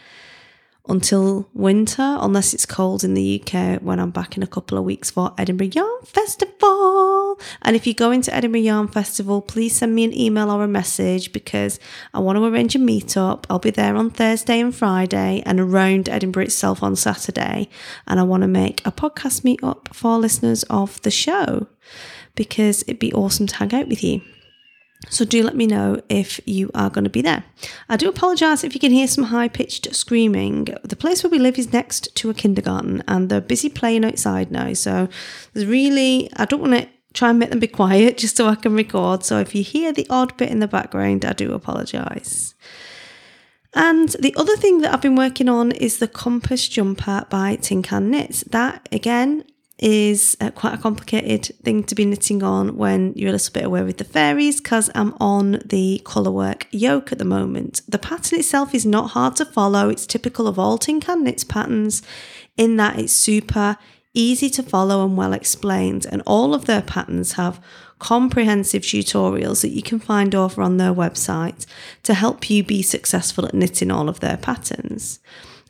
until 0.87 1.49
winter, 1.53 2.17
unless 2.19 2.53
it's 2.53 2.65
cold 2.65 3.03
in 3.03 3.13
the 3.13 3.41
UK 3.41 3.81
when 3.81 3.99
I'm 3.99 4.11
back 4.11 4.37
in 4.37 4.43
a 4.43 4.47
couple 4.47 4.77
of 4.77 4.83
weeks 4.83 5.09
for 5.11 5.33
Edinburgh 5.37 5.71
Yarn 5.73 6.05
Festival. 6.05 7.39
And 7.61 7.75
if 7.75 7.85
you're 7.85 7.93
going 7.93 8.21
to 8.23 8.33
Edinburgh 8.33 8.61
Yarn 8.61 8.87
Festival, 8.87 9.41
please 9.41 9.75
send 9.75 9.95
me 9.95 10.03
an 10.03 10.17
email 10.17 10.51
or 10.51 10.63
a 10.63 10.67
message 10.67 11.33
because 11.33 11.79
I 12.13 12.19
want 12.19 12.37
to 12.37 12.45
arrange 12.45 12.75
a 12.75 12.79
meetup. 12.79 13.45
I'll 13.49 13.59
be 13.59 13.71
there 13.71 13.95
on 13.95 14.09
Thursday 14.09 14.59
and 14.59 14.75
Friday 14.75 15.41
and 15.45 15.59
around 15.59 16.09
Edinburgh 16.09 16.45
itself 16.45 16.83
on 16.83 16.95
Saturday. 16.95 17.69
And 18.07 18.19
I 18.19 18.23
want 18.23 18.41
to 18.41 18.47
make 18.47 18.85
a 18.85 18.91
podcast 18.91 19.41
meetup 19.41 19.93
for 19.93 20.17
listeners 20.17 20.63
of 20.69 21.01
the 21.01 21.11
show 21.11 21.67
because 22.35 22.83
it'd 22.83 22.99
be 22.99 23.13
awesome 23.13 23.47
to 23.47 23.55
hang 23.55 23.73
out 23.73 23.87
with 23.87 24.03
you. 24.03 24.21
So 25.09 25.25
do 25.25 25.43
let 25.43 25.55
me 25.55 25.67
know 25.67 26.01
if 26.09 26.39
you 26.45 26.71
are 26.73 26.89
going 26.89 27.03
to 27.03 27.09
be 27.09 27.21
there. 27.21 27.43
I 27.89 27.97
do 27.97 28.09
apologise 28.09 28.63
if 28.63 28.73
you 28.73 28.79
can 28.79 28.91
hear 28.91 29.07
some 29.07 29.25
high 29.25 29.47
pitched 29.47 29.93
screaming. 29.95 30.67
The 30.83 30.95
place 30.95 31.23
where 31.23 31.31
we 31.31 31.39
live 31.39 31.57
is 31.57 31.71
next 31.73 32.15
to 32.15 32.29
a 32.29 32.33
kindergarten 32.33 33.03
and 33.07 33.29
they're 33.29 33.41
busy 33.41 33.69
playing 33.69 34.05
outside 34.05 34.51
now. 34.51 34.73
So 34.73 35.07
there's 35.53 35.65
really, 35.67 36.29
I 36.35 36.45
don't 36.45 36.61
want 36.61 36.73
to 36.73 36.89
try 37.13 37.29
and 37.29 37.39
make 37.39 37.49
them 37.49 37.59
be 37.59 37.67
quiet 37.67 38.17
just 38.19 38.37
so 38.37 38.47
I 38.47 38.55
can 38.55 38.75
record. 38.75 39.23
So 39.23 39.39
if 39.39 39.55
you 39.55 39.63
hear 39.63 39.91
the 39.91 40.07
odd 40.09 40.35
bit 40.37 40.49
in 40.49 40.59
the 40.59 40.67
background, 40.67 41.25
I 41.25 41.33
do 41.33 41.53
apologise. 41.53 42.55
And 43.73 44.09
the 44.19 44.33
other 44.37 44.55
thing 44.55 44.79
that 44.81 44.93
I've 44.93 45.01
been 45.01 45.17
working 45.17 45.49
on 45.49 45.73
is 45.73 45.97
the 45.97 46.07
Compass 46.07 46.67
Jumper 46.69 47.25
by 47.29 47.57
Tin 47.57 47.83
Can 47.83 48.09
Knits. 48.09 48.43
That 48.45 48.87
again 48.91 49.43
is 49.77 50.37
uh, 50.39 50.49
quite 50.51 50.73
a 50.73 50.77
complicated 50.77 51.53
thing 51.63 51.83
to 51.83 51.95
be 51.95 52.05
knitting 52.05 52.41
on 52.41 52.77
when 52.77 53.13
you're 53.15 53.29
a 53.29 53.33
little 53.33 53.53
bit 53.53 53.65
away 53.65 53.83
with 53.83 53.97
the 53.97 54.05
fairies 54.05 54.61
because 54.61 54.89
I'm 54.95 55.13
on 55.19 55.61
the 55.65 56.01
colourwork 56.05 56.67
yoke 56.71 57.11
at 57.11 57.17
the 57.17 57.25
moment. 57.25 57.81
The 57.87 57.99
pattern 57.99 58.39
itself 58.39 58.73
is 58.73 58.85
not 58.85 59.11
hard 59.11 59.35
to 59.37 59.45
follow. 59.45 59.89
It's 59.89 60.05
typical 60.05 60.47
of 60.47 60.57
all 60.57 60.77
Tin 60.77 61.01
Can 61.01 61.23
Knits 61.23 61.43
patterns 61.43 62.01
in 62.55 62.77
that 62.77 62.97
it's 62.97 63.11
super 63.11 63.77
easy 64.13 64.49
to 64.49 64.63
follow 64.63 65.05
and 65.05 65.17
well 65.17 65.33
explained. 65.33 66.07
And 66.09 66.23
all 66.25 66.53
of 66.53 66.65
their 66.65 66.81
patterns 66.81 67.33
have 67.33 67.61
comprehensive 67.99 68.83
tutorials 68.83 69.61
that 69.61 69.69
you 69.69 69.81
can 69.81 69.99
find 69.99 70.33
over 70.33 70.61
on 70.61 70.77
their 70.77 70.93
website 70.93 71.65
to 72.03 72.13
help 72.13 72.49
you 72.49 72.63
be 72.63 72.81
successful 72.81 73.45
at 73.45 73.53
knitting 73.53 73.91
all 73.91 74.07
of 74.07 74.21
their 74.21 74.37
patterns. 74.37 75.19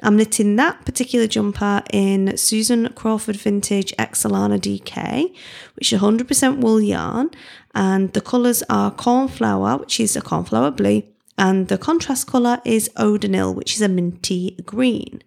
I'm 0.02 0.18
knitting 0.18 0.58
that 0.58 0.86
particular 0.86 1.26
jumper 1.26 1.82
in 1.92 2.36
Susan 2.38 2.92
Crawford 2.94 3.38
Vintage 3.38 3.96
Excelana 3.98 4.60
DK, 4.60 5.34
which 5.76 5.94
is 5.94 6.02
100% 6.02 6.58
wool 6.58 6.82
yarn, 6.82 7.32
and 7.74 8.12
the 8.14 8.22
colours 8.22 8.62
are 8.70 8.92
cornflower, 8.92 9.78
which 9.78 10.00
is 10.00 10.16
a 10.16 10.22
cornflower 10.22 10.72
blue, 10.72 11.04
and 11.38 11.68
the 11.70 11.78
contrast 11.78 12.28
colour 12.28 12.62
is 12.66 12.90
Odonil, 12.98 13.56
which 13.56 13.76
is 13.76 13.82
a 13.82 13.90
minty 13.90 14.58
green. 14.66 15.22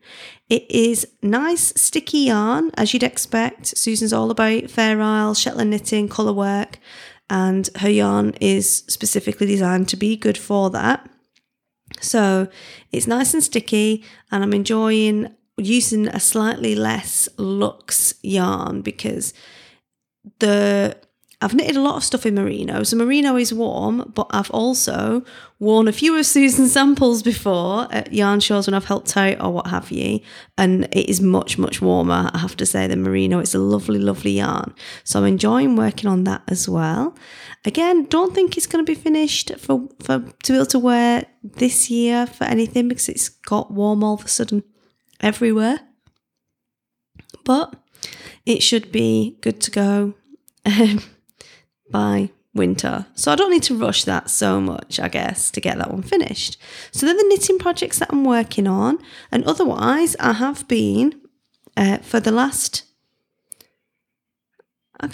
It 0.48 0.70
is 0.70 1.06
nice 1.22 1.72
sticky 1.80 2.18
yarn, 2.18 2.70
as 2.74 2.92
you'd 2.92 3.02
expect. 3.02 3.76
Susan's 3.76 4.12
all 4.12 4.30
about 4.30 4.70
Fair 4.70 5.00
Isle, 5.00 5.34
Shetland 5.34 5.70
knitting, 5.70 6.08
colour 6.08 6.32
work, 6.32 6.78
and 7.30 7.68
her 7.76 7.90
yarn 7.90 8.34
is 8.40 8.84
specifically 8.88 9.46
designed 9.46 9.88
to 9.88 9.96
be 9.96 10.16
good 10.16 10.38
for 10.38 10.70
that. 10.70 11.08
So 12.02 12.48
it's 12.92 13.06
nice 13.06 13.34
and 13.34 13.42
sticky, 13.42 14.04
and 14.30 14.42
I'm 14.42 14.54
enjoying 14.54 15.34
using 15.56 16.08
a 16.08 16.20
slightly 16.20 16.74
less 16.74 17.28
luxe 17.36 18.14
yarn 18.22 18.82
because 18.82 19.34
the 20.38 20.96
I've 21.40 21.54
knitted 21.54 21.76
a 21.76 21.80
lot 21.80 21.94
of 21.94 22.02
stuff 22.02 22.26
in 22.26 22.34
merino. 22.34 22.82
So 22.82 22.96
merino 22.96 23.36
is 23.36 23.54
warm, 23.54 24.10
but 24.12 24.26
I've 24.30 24.50
also 24.50 25.22
worn 25.60 25.86
a 25.86 25.92
few 25.92 26.16
of 26.18 26.26
Susan's 26.26 26.72
samples 26.78 27.22
before 27.22 27.86
at 27.92 28.12
yarn 28.12 28.40
shows 28.40 28.66
when 28.66 28.74
I've 28.74 28.86
helped 28.86 29.16
out 29.16 29.40
or 29.40 29.52
what 29.52 29.68
have 29.68 29.92
you. 29.92 30.18
And 30.56 30.86
it 30.86 31.08
is 31.08 31.20
much, 31.20 31.56
much 31.56 31.80
warmer, 31.80 32.28
I 32.34 32.38
have 32.38 32.56
to 32.56 32.66
say, 32.66 32.88
than 32.88 33.04
merino. 33.04 33.38
It's 33.38 33.54
a 33.54 33.60
lovely, 33.60 34.00
lovely 34.00 34.32
yarn. 34.32 34.74
So 35.04 35.20
I'm 35.20 35.26
enjoying 35.26 35.76
working 35.76 36.10
on 36.10 36.24
that 36.24 36.42
as 36.48 36.68
well. 36.68 37.16
Again, 37.64 38.06
don't 38.06 38.34
think 38.34 38.56
it's 38.56 38.66
going 38.66 38.84
to 38.84 38.90
be 38.90 39.00
finished 39.00 39.52
for, 39.58 39.88
for 40.02 40.18
to 40.42 40.52
be 40.52 40.56
able 40.56 40.66
to 40.66 40.78
wear 40.80 41.24
this 41.44 41.88
year 41.88 42.26
for 42.26 42.44
anything 42.44 42.88
because 42.88 43.08
it's 43.08 43.28
got 43.28 43.70
warm 43.70 44.02
all 44.02 44.14
of 44.14 44.24
a 44.24 44.28
sudden 44.28 44.64
everywhere. 45.20 45.78
But 47.44 47.76
it 48.44 48.60
should 48.60 48.90
be 48.90 49.38
good 49.40 49.60
to 49.60 49.70
go. 49.70 50.14
by 51.90 52.30
winter. 52.54 53.06
So 53.14 53.32
I 53.32 53.36
don't 53.36 53.50
need 53.50 53.62
to 53.64 53.74
rush 53.76 54.04
that 54.04 54.28
so 54.28 54.60
much, 54.60 55.00
I 55.00 55.08
guess, 55.08 55.50
to 55.52 55.60
get 55.60 55.78
that 55.78 55.90
one 55.90 56.02
finished. 56.02 56.58
So 56.90 57.06
they're 57.06 57.16
the 57.16 57.24
knitting 57.28 57.58
projects 57.58 57.98
that 58.00 58.10
I'm 58.10 58.24
working 58.24 58.66
on. 58.66 58.98
And 59.30 59.44
otherwise, 59.44 60.16
I 60.20 60.34
have 60.34 60.66
been 60.68 61.20
uh, 61.76 61.98
for 61.98 62.20
the 62.20 62.32
last, 62.32 62.84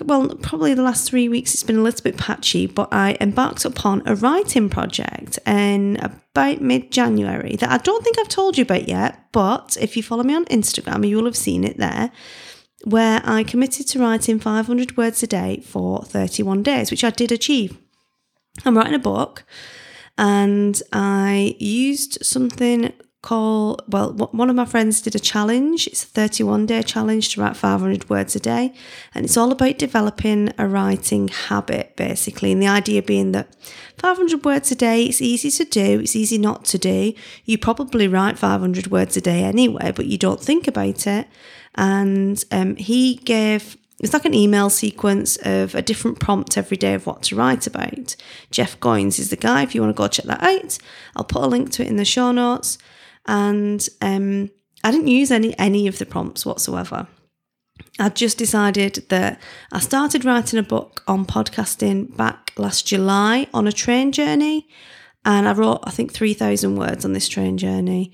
well, 0.03 0.35
probably 0.37 0.75
the 0.75 0.83
last 0.83 1.09
three 1.09 1.29
weeks, 1.29 1.53
it's 1.53 1.63
been 1.63 1.77
a 1.77 1.83
little 1.83 2.03
bit 2.03 2.17
patchy, 2.17 2.67
but 2.67 2.89
I 2.91 3.17
embarked 3.21 3.65
upon 3.65 4.03
a 4.07 4.17
writing 4.17 4.71
project 4.71 5.39
in 5.47 5.99
about 6.01 6.63
mid 6.63 6.91
January 6.91 7.57
that 7.57 7.71
I 7.71 7.79
don't 7.79 8.03
think 8.03 8.19
I've 8.19 8.29
told 8.29 8.57
you 8.57 8.63
about 8.63 8.89
yet. 8.89 9.21
But 9.33 9.77
if 9.81 9.97
you 9.97 10.03
follow 10.03 10.23
me 10.23 10.35
on 10.35 10.47
Instagram, 10.47 11.07
you 11.07 11.17
will 11.17 11.27
have 11.27 11.37
seen 11.37 11.65
it 11.65 11.77
there 11.77 12.11
where 12.85 13.21
I 13.25 13.45
committed 13.45 13.89
to 13.89 13.99
writing 13.99 14.39
500 14.39 14.97
words 14.97 15.23
a 15.23 15.27
day 15.27 15.61
for 15.65 16.03
31 16.05 16.63
days, 16.63 16.91
which 16.91 17.05
I 17.05 17.11
did 17.11 17.33
achieve. 17.33 17.77
I'm 18.65 18.77
writing 18.77 18.95
a 18.95 18.99
book 18.99 19.45
and 20.17 20.81
I 20.93 21.57
used 21.59 22.25
something 22.25 22.93
called, 23.23 23.83
well, 23.89 24.13
one 24.13 24.51
of 24.51 24.55
my 24.55 24.67
friends 24.67 25.01
did 25.01 25.15
a 25.15 25.19
challenge. 25.19 25.87
It's 25.87 26.05
a 26.05 26.07
31 26.07 26.67
day 26.67 26.83
challenge 26.83 27.31
to 27.31 27.41
write 27.41 27.57
500 27.57 28.11
words 28.11 28.37
a 28.37 28.41
day. 28.41 28.75
And 29.15 29.25
it's 29.25 29.39
all 29.39 29.51
about 29.51 29.79
developing 29.79 30.53
a 30.59 30.69
writing 30.69 31.29
habit, 31.29 31.97
basically. 31.97 32.53
And 32.53 32.63
the 32.63 32.69
idea 32.69 33.03
being 33.03 33.33
that 33.33 33.49
500 33.97 34.45
words 34.45 34.71
a 34.71 34.75
day, 34.75 35.05
it's 35.05 35.23
easy 35.23 35.51
to 35.51 35.65
do, 35.65 36.01
it's 36.01 36.15
easy 36.15 36.37
not 36.37 36.67
to 36.67 36.79
do. 36.79 37.15
You 37.47 37.57
probably 37.57 38.07
write 38.07 38.39
500 38.39 38.89
words 38.89 39.17
a 39.17 39.23
day 39.23 39.43
anyway, 39.43 39.91
but 39.91 40.05
you 40.05 40.19
don't 40.19 40.41
think 40.41 40.69
about 40.69 41.07
it 41.07 41.27
and 41.75 42.43
um, 42.51 42.77
he 42.77 43.17
gave 43.17 43.77
it's 44.01 44.13
like 44.13 44.25
an 44.25 44.35
email 44.35 44.71
sequence 44.71 45.37
of 45.37 45.75
a 45.75 45.81
different 45.81 46.21
prompt 46.21 46.59
every 46.59 46.77
day 46.77 46.95
of 46.95 47.07
what 47.07 47.23
to 47.23 47.37
write 47.37 47.67
about. 47.67 48.17
Jeff 48.51 48.79
Goins 48.81 49.19
is 49.19 49.31
the 49.31 49.37
guy. 49.37 49.63
If 49.63 49.75
you 49.75 49.81
want 49.81 49.97
to 49.97 50.01
go 50.01 50.09
check 50.09 50.27
that 50.27 50.43
out, 50.43 50.79
I'll 51.17 51.25
put 51.25 51.43
a 51.43 51.47
link 51.47 51.71
to 51.73 51.83
it 51.83 51.89
in 51.89 51.97
the 51.97 52.05
show 52.05 52.33
notes. 52.33 52.77
And 53.27 53.87
um, 54.03 54.51
I 54.83 54.91
didn't 54.91 55.09
use 55.09 55.31
any 55.31 55.59
any 55.59 55.87
of 55.87 55.99
the 55.99 56.07
prompts 56.07 56.45
whatsoever. 56.45 57.07
I 57.99 58.09
just 58.09 58.39
decided 58.39 59.07
that 59.09 59.41
I 59.73 59.79
started 59.79 60.25
writing 60.25 60.59
a 60.59 60.63
book 60.63 61.03
on 61.07 61.25
podcasting 61.25 62.17
back 62.17 62.53
last 62.57 62.87
July 62.87 63.47
on 63.55 63.67
a 63.67 63.73
train 63.73 64.13
journey. 64.13 64.69
And 65.25 65.49
I 65.49 65.53
wrote, 65.53 65.81
I 65.85 65.91
think, 65.91 66.13
3,000 66.13 66.77
words 66.77 67.05
on 67.05 67.15
this 67.15 67.29
train 67.29 67.57
journey. 67.57 68.13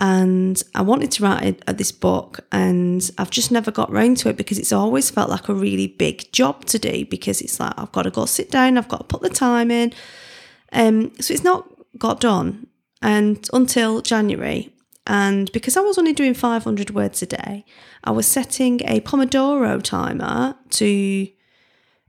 And 0.00 0.62
I 0.74 0.80
wanted 0.80 1.10
to 1.12 1.22
write 1.22 1.62
a, 1.68 1.74
this 1.74 1.92
book, 1.92 2.40
and 2.50 3.08
I've 3.18 3.30
just 3.30 3.52
never 3.52 3.70
got 3.70 3.92
round 3.92 4.16
to 4.18 4.30
it 4.30 4.36
because 4.38 4.58
it's 4.58 4.72
always 4.72 5.10
felt 5.10 5.28
like 5.28 5.50
a 5.50 5.54
really 5.54 5.88
big 5.88 6.32
job 6.32 6.64
to 6.66 6.78
do 6.78 7.04
because 7.04 7.42
it's 7.42 7.60
like 7.60 7.74
I've 7.76 7.92
got 7.92 8.02
to 8.04 8.10
go 8.10 8.24
sit 8.24 8.50
down, 8.50 8.78
I've 8.78 8.88
got 8.88 8.98
to 8.98 9.04
put 9.04 9.20
the 9.20 9.28
time 9.28 9.70
in. 9.70 9.92
Um, 10.72 11.12
so 11.20 11.34
it's 11.34 11.44
not 11.44 11.68
got 11.98 12.18
done. 12.18 12.66
And 13.02 13.46
until 13.52 14.00
January, 14.00 14.72
and 15.06 15.52
because 15.52 15.76
I 15.76 15.80
was 15.80 15.98
only 15.98 16.14
doing 16.14 16.32
500 16.32 16.90
words 16.90 17.20
a 17.20 17.26
day, 17.26 17.66
I 18.02 18.10
was 18.10 18.26
setting 18.26 18.80
a 18.86 19.00
Pomodoro 19.00 19.82
timer 19.82 20.56
to 20.70 21.28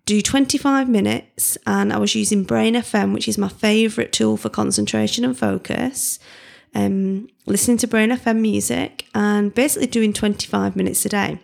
do 0.05 0.21
25 0.21 0.87
minutes. 0.87 1.57
And 1.65 1.91
I 1.91 1.97
was 1.97 2.15
using 2.15 2.43
Brain 2.43 2.75
FM, 2.75 3.13
which 3.13 3.27
is 3.27 3.37
my 3.37 3.49
favourite 3.49 4.11
tool 4.11 4.37
for 4.37 4.49
concentration 4.49 5.25
and 5.25 5.37
focus. 5.37 6.19
Um, 6.73 7.27
listening 7.45 7.77
to 7.77 7.87
Brain 7.87 8.11
FM 8.11 8.39
music 8.39 9.05
and 9.13 9.53
basically 9.53 9.87
doing 9.87 10.13
25 10.13 10.75
minutes 10.75 11.05
a 11.05 11.09
day 11.09 11.39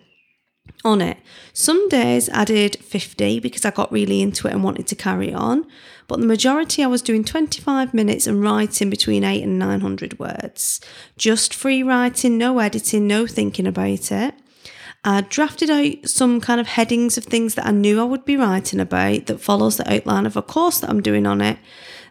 on 0.86 1.01
it. 1.01 1.17
Some 1.53 1.89
days 1.89 2.29
I 2.29 2.46
did 2.46 2.77
50 2.77 3.39
because 3.39 3.65
I 3.65 3.72
got 3.72 3.91
really 3.91 4.22
into 4.22 4.48
it 4.48 4.53
and 4.53 4.63
wanted 4.63 4.88
to 4.88 4.96
carry 4.96 5.34
on, 5.34 5.65
but 6.07 6.19
the 6.19 6.25
majority 6.25 6.84
I 6.84 6.88
was 6.88 7.01
doing 7.01 7.24
25 7.24 7.93
minutes 7.93 8.27
and 8.27 8.41
writing 8.41 8.89
between 8.89 9.24
8 9.24 9.43
and 9.43 9.60
900 9.60 10.19
words. 10.19 10.79
Just 11.17 11.53
free 11.53 11.84
writing, 11.84 12.38
no 12.38 12.60
editing, 12.60 13.07
no 13.07 13.27
thinking 13.27 13.67
about 13.67 14.12
it. 14.12 14.34
I 15.03 15.22
drafted 15.22 15.69
out 15.69 16.10
some 16.10 16.41
kind 16.41 16.60
of 16.60 16.67
headings 16.67 17.17
of 17.17 17.24
things 17.24 17.55
that 17.55 17.65
I 17.65 17.72
knew 17.72 18.01
I 18.01 18.03
would 18.03 18.25
be 18.25 18.36
writing 18.36 18.79
about 18.79 19.27
that 19.27 19.39
follows 19.39 19.77
the 19.77 19.93
outline 19.93 20.25
of 20.25 20.36
a 20.36 20.41
course 20.41 20.79
that 20.79 20.89
I'm 20.89 21.01
doing 21.01 21.25
on 21.25 21.39
it. 21.41 21.57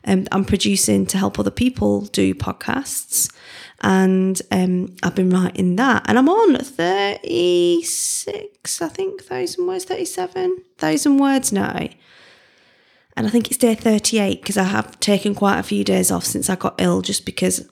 Um, 0.06 0.26
I'm 0.32 0.44
producing 0.44 1.06
to 1.06 1.18
help 1.18 1.38
other 1.38 1.50
people 1.50 2.02
do 2.02 2.34
podcasts 2.34 3.32
and 3.80 4.40
um, 4.50 4.96
I've 5.02 5.14
been 5.14 5.28
writing 5.30 5.76
that, 5.76 6.04
and 6.08 6.18
I'm 6.18 6.30
on 6.30 6.56
36, 6.56 8.82
I 8.82 8.88
think, 8.88 9.22
thousand 9.22 9.66
words, 9.66 9.84
37 9.84 10.62
thousand 10.78 11.18
words 11.18 11.52
now. 11.52 11.86
And 13.16 13.26
I 13.26 13.30
think 13.30 13.48
it's 13.48 13.56
day 13.56 13.74
38 13.74 14.42
because 14.42 14.58
I 14.58 14.64
have 14.64 15.00
taken 15.00 15.34
quite 15.34 15.58
a 15.58 15.62
few 15.62 15.82
days 15.84 16.10
off 16.10 16.24
since 16.24 16.50
I 16.50 16.56
got 16.56 16.74
ill 16.78 17.00
just 17.00 17.24
because 17.24 17.66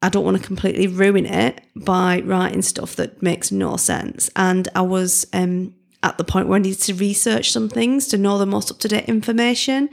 I 0.00 0.08
don't 0.08 0.24
want 0.24 0.40
to 0.40 0.46
completely 0.46 0.88
ruin 0.88 1.26
it 1.26 1.60
by 1.76 2.20
writing 2.20 2.62
stuff 2.62 2.96
that 2.96 3.22
makes 3.22 3.52
no 3.52 3.76
sense. 3.76 4.28
And 4.34 4.68
I 4.74 4.80
was 4.80 5.24
um, 5.32 5.76
at 6.02 6.18
the 6.18 6.24
point 6.24 6.48
where 6.48 6.56
I 6.56 6.62
needed 6.62 6.80
to 6.82 6.94
research 6.94 7.52
some 7.52 7.68
things 7.68 8.08
to 8.08 8.18
know 8.18 8.38
the 8.38 8.46
most 8.46 8.70
up 8.70 8.78
to 8.80 8.88
date 8.88 9.08
information 9.08 9.88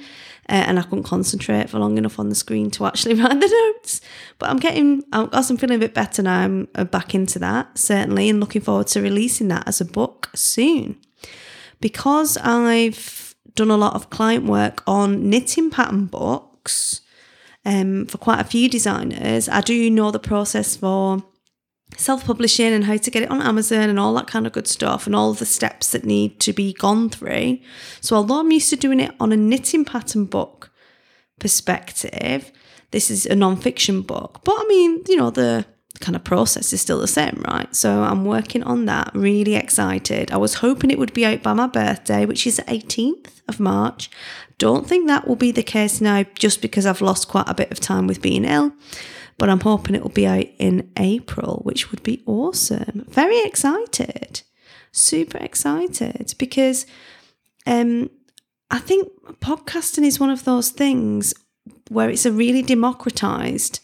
uh, 0.50 0.66
and 0.66 0.80
I 0.80 0.82
couldn't 0.82 1.04
concentrate 1.04 1.70
for 1.70 1.78
long 1.78 2.00
enough 2.00 2.18
on 2.18 2.30
the 2.30 2.36
screen 2.36 2.72
to 2.72 2.88
actually 2.88 3.13
write 3.22 3.39
the 3.39 3.74
notes. 3.75 4.01
But 4.39 4.50
I'm 4.50 4.58
getting, 4.58 5.04
as 5.13 5.51
I'm 5.51 5.58
feeling 5.58 5.78
a 5.78 5.80
bit 5.80 5.94
better 5.94 6.24
now, 6.24 6.39
I'm 6.39 6.68
uh, 6.74 6.86
back 6.86 7.13
into 7.13 7.38
that 7.39 7.78
certainly, 7.78 8.30
and 8.30 8.39
looking 8.39 8.62
forward 8.62 8.88
to 8.88 9.01
releasing 9.01 9.48
that 9.50 9.68
as 9.68 9.80
a 9.80 9.86
book 9.86 10.32
soon. 10.34 10.98
Because 11.80 12.36
I've 12.38 13.36
done 13.53 13.70
a 13.70 13.77
lot 13.77 13.94
of 13.94 14.10
client 14.10 14.46
work 14.46 14.81
on 14.88 15.29
knitting 15.29 15.70
pattern 15.70 16.07
books 16.07 17.01
um, 17.64 18.07
for 18.07 18.18
quite 18.18 18.40
a 18.40 18.46
few 18.46 18.70
designers, 18.70 19.48
I 19.48 19.62
do 19.62 19.90
know 19.92 20.10
the 20.10 20.20
process 20.20 20.75
for 20.75 21.24
self 21.98 22.25
publishing 22.25 22.74
and 22.74 22.86
how 22.86 22.98
to 22.98 23.12
get 23.12 23.24
it 23.24 23.32
on 23.32 23.42
Amazon 23.42 23.90
and 23.90 24.00
all 24.00 24.14
that 24.14 24.28
kind 24.28 24.48
of 24.48 24.54
good 24.54 24.68
stuff 24.68 25.06
and 25.06 25.16
all 25.16 25.34
the 25.34 25.46
steps 25.46 25.92
that 25.92 26.06
need 26.06 26.40
to 26.42 26.54
be 26.54 26.74
gone 26.74 27.10
through. 27.10 27.60
So, 28.02 28.16
although 28.16 28.40
I'm 28.40 28.52
used 28.52 28.70
to 28.70 28.75
doing 28.75 29.00
it 29.00 29.14
on 29.20 29.32
a 29.32 29.38
knitting 29.38 29.86
pattern 29.86 30.25
book 30.25 30.72
perspective, 31.40 32.52
this 32.92 33.12
is 33.12 33.25
a 33.25 33.36
non 33.36 33.58
fiction 33.58 34.02
book. 34.02 34.42
But 34.44 34.56
I 34.60 34.66
mean, 34.68 35.04
you 35.08 35.18
know, 35.18 35.30
the 35.30 35.66
kind 36.00 36.16
of 36.16 36.24
process 36.24 36.72
is 36.72 36.80
still 36.80 37.00
the 37.00 37.08
same, 37.08 37.44
right? 37.48 37.74
So, 37.75 38.04
I'm 38.04 38.25
working 38.25 38.64
on 38.64 38.86
that, 38.86 39.12
really 39.14 39.56
excited. 39.56 40.32
I 40.32 40.38
was 40.38 40.56
hoping 40.56 40.92
it 40.92 41.00
would 41.00 41.14
be 41.14 41.25
out 41.25 41.44
by 41.44 41.54
my 41.54 41.68
birthday, 41.68 42.25
which 42.25 42.48
is 42.48 42.58
the 42.58 42.64
18th 42.64 43.42
of 43.48 43.60
March. 43.60 44.10
Don't 44.58 44.88
think 44.88 45.08
that 45.08 45.28
will 45.28 45.38
be 45.38 45.52
the 45.52 45.64
case 45.64 46.02
now, 46.02 46.24
just 46.36 46.62
because 46.62 46.86
I've 46.86 47.02
lost 47.02 47.28
quite 47.30 47.48
a 47.48 47.54
bit 47.54 47.72
of 47.72 47.80
time 47.80 48.08
with 48.08 48.22
being 48.22 48.46
ill 48.46 48.74
but 49.40 49.50
I'm 49.50 49.62
hoping 49.62 49.96
it 49.96 50.04
will 50.04 50.10
be 50.10 50.28
out 50.28 50.46
in 50.60 50.92
April, 50.98 51.62
which 51.64 51.90
would 51.90 52.04
be 52.04 52.22
awesome. 52.28 53.06
Very 53.08 53.40
excited, 53.40 54.44
super 54.92 55.40
excited 55.40 56.36
because 56.38 56.86
um, 57.66 58.12
I 58.70 58.80
think 58.80 59.10
podcasting 59.40 60.04
is 60.04 60.20
one 60.20 60.30
of 60.30 60.44
those 60.44 60.70
things 60.70 61.34
where 61.88 62.10
it's 62.10 62.25
a 62.25 62.32
really 62.32 62.62
democratized 62.62 63.80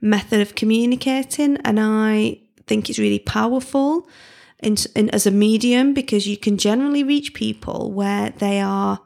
method 0.00 0.40
of 0.40 0.54
communicating, 0.54 1.58
and 1.58 1.78
I 1.78 2.40
think 2.66 2.88
it's 2.88 2.98
really 2.98 3.18
powerful 3.18 4.08
in, 4.62 4.76
in, 4.94 5.10
as 5.10 5.26
a 5.26 5.30
medium 5.30 5.92
because 5.92 6.26
you 6.26 6.36
can 6.36 6.56
generally 6.56 7.02
reach 7.02 7.34
people 7.34 7.90
where 7.92 8.30
they 8.30 8.60
are 8.60 9.00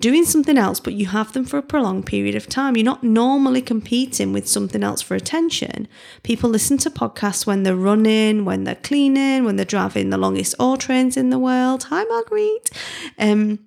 doing 0.00 0.24
something 0.24 0.58
else, 0.58 0.80
but 0.80 0.94
you 0.94 1.06
have 1.06 1.32
them 1.32 1.44
for 1.44 1.58
a 1.58 1.62
prolonged 1.62 2.06
period 2.06 2.34
of 2.34 2.48
time. 2.48 2.76
You're 2.76 2.84
not 2.84 3.04
normally 3.04 3.62
competing 3.62 4.32
with 4.32 4.48
something 4.48 4.82
else 4.82 5.02
for 5.02 5.14
attention. 5.14 5.86
People 6.22 6.50
listen 6.50 6.78
to 6.78 6.90
podcasts 6.90 7.46
when 7.46 7.62
they're 7.62 7.76
running, 7.76 8.44
when 8.44 8.64
they're 8.64 8.74
cleaning, 8.74 9.44
when 9.44 9.56
they're 9.56 9.64
driving 9.64 10.10
the 10.10 10.18
longest 10.18 10.54
all 10.58 10.76
trains 10.76 11.16
in 11.16 11.30
the 11.30 11.38
world. 11.38 11.84
Hi, 11.84 12.04
Marguerite. 12.04 12.70
Um, 13.18 13.58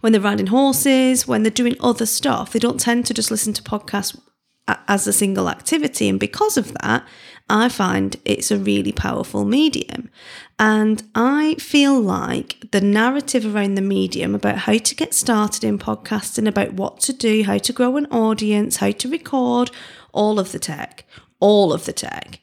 when 0.00 0.12
they're 0.12 0.20
riding 0.20 0.46
horses, 0.46 1.26
when 1.26 1.42
they're 1.42 1.50
doing 1.50 1.76
other 1.80 2.06
stuff, 2.06 2.52
they 2.52 2.58
don't 2.58 2.80
tend 2.80 3.06
to 3.06 3.14
just 3.14 3.30
listen 3.30 3.52
to 3.54 3.62
podcasts 3.62 4.18
as 4.66 5.06
a 5.06 5.12
single 5.12 5.48
activity. 5.48 6.08
And 6.08 6.18
because 6.18 6.56
of 6.56 6.72
that, 6.80 7.06
I 7.48 7.68
find 7.68 8.16
it's 8.24 8.50
a 8.50 8.58
really 8.58 8.92
powerful 8.92 9.44
medium. 9.44 10.10
And 10.58 11.02
I 11.14 11.56
feel 11.56 12.00
like 12.00 12.70
the 12.70 12.80
narrative 12.80 13.44
around 13.44 13.74
the 13.74 13.82
medium 13.82 14.34
about 14.34 14.58
how 14.58 14.78
to 14.78 14.94
get 14.94 15.12
started 15.12 15.62
in 15.62 15.78
podcasting, 15.78 16.48
about 16.48 16.74
what 16.74 17.00
to 17.00 17.12
do, 17.12 17.44
how 17.44 17.58
to 17.58 17.72
grow 17.72 17.96
an 17.96 18.06
audience, 18.06 18.76
how 18.76 18.92
to 18.92 19.08
record, 19.08 19.70
all 20.12 20.38
of 20.38 20.52
the 20.52 20.58
tech, 20.58 21.04
all 21.40 21.72
of 21.72 21.84
the 21.84 21.92
tech, 21.92 22.40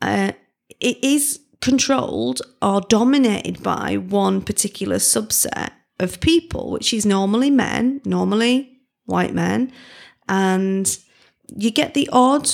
uh, 0.00 0.32
it 0.78 1.02
is 1.02 1.40
controlled 1.60 2.42
or 2.62 2.80
dominated 2.82 3.62
by 3.62 3.96
one 3.96 4.42
particular 4.42 4.96
subset 4.96 5.70
of 5.98 6.20
people, 6.20 6.70
which 6.70 6.92
is 6.92 7.06
normally 7.06 7.50
men, 7.50 8.00
normally 8.04 8.78
white 9.06 9.34
men. 9.34 9.72
And 10.28 10.98
you 11.56 11.70
get 11.70 11.94
the 11.94 12.08
odd 12.12 12.50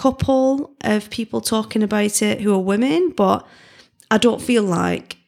couple 0.00 0.74
of 0.80 1.10
people 1.10 1.42
talking 1.42 1.82
about 1.82 2.22
it 2.22 2.40
who 2.40 2.54
are 2.54 2.58
women, 2.58 3.10
but 3.10 3.46
I 4.10 4.16
don't 4.16 4.40
feel 4.40 4.62
like 4.62 5.18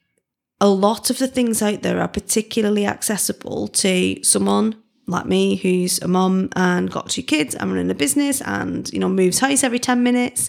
a 0.63 0.69
lot 0.69 1.11
of 1.11 1.19
the 1.19 1.29
things 1.29 1.61
out 1.61 1.83
there 1.83 2.01
are 2.01 2.09
particularly 2.09 2.87
accessible 2.87 3.69
to 3.69 4.19
someone 4.25 4.77
like 5.07 5.27
me 5.27 5.57
who's 5.57 6.01
a 6.01 6.09
mum 6.09 6.49
and 6.57 6.91
got 6.91 7.11
two 7.11 7.23
kids 7.23 7.55
and 7.55 7.71
running 7.71 7.91
a 7.91 7.95
business 7.95 8.41
and 8.43 8.91
you 8.93 8.99
know 8.99 9.09
moves 9.09 9.41
house 9.41 9.63
every 9.65 9.81
10 9.81 10.03
minutes 10.03 10.49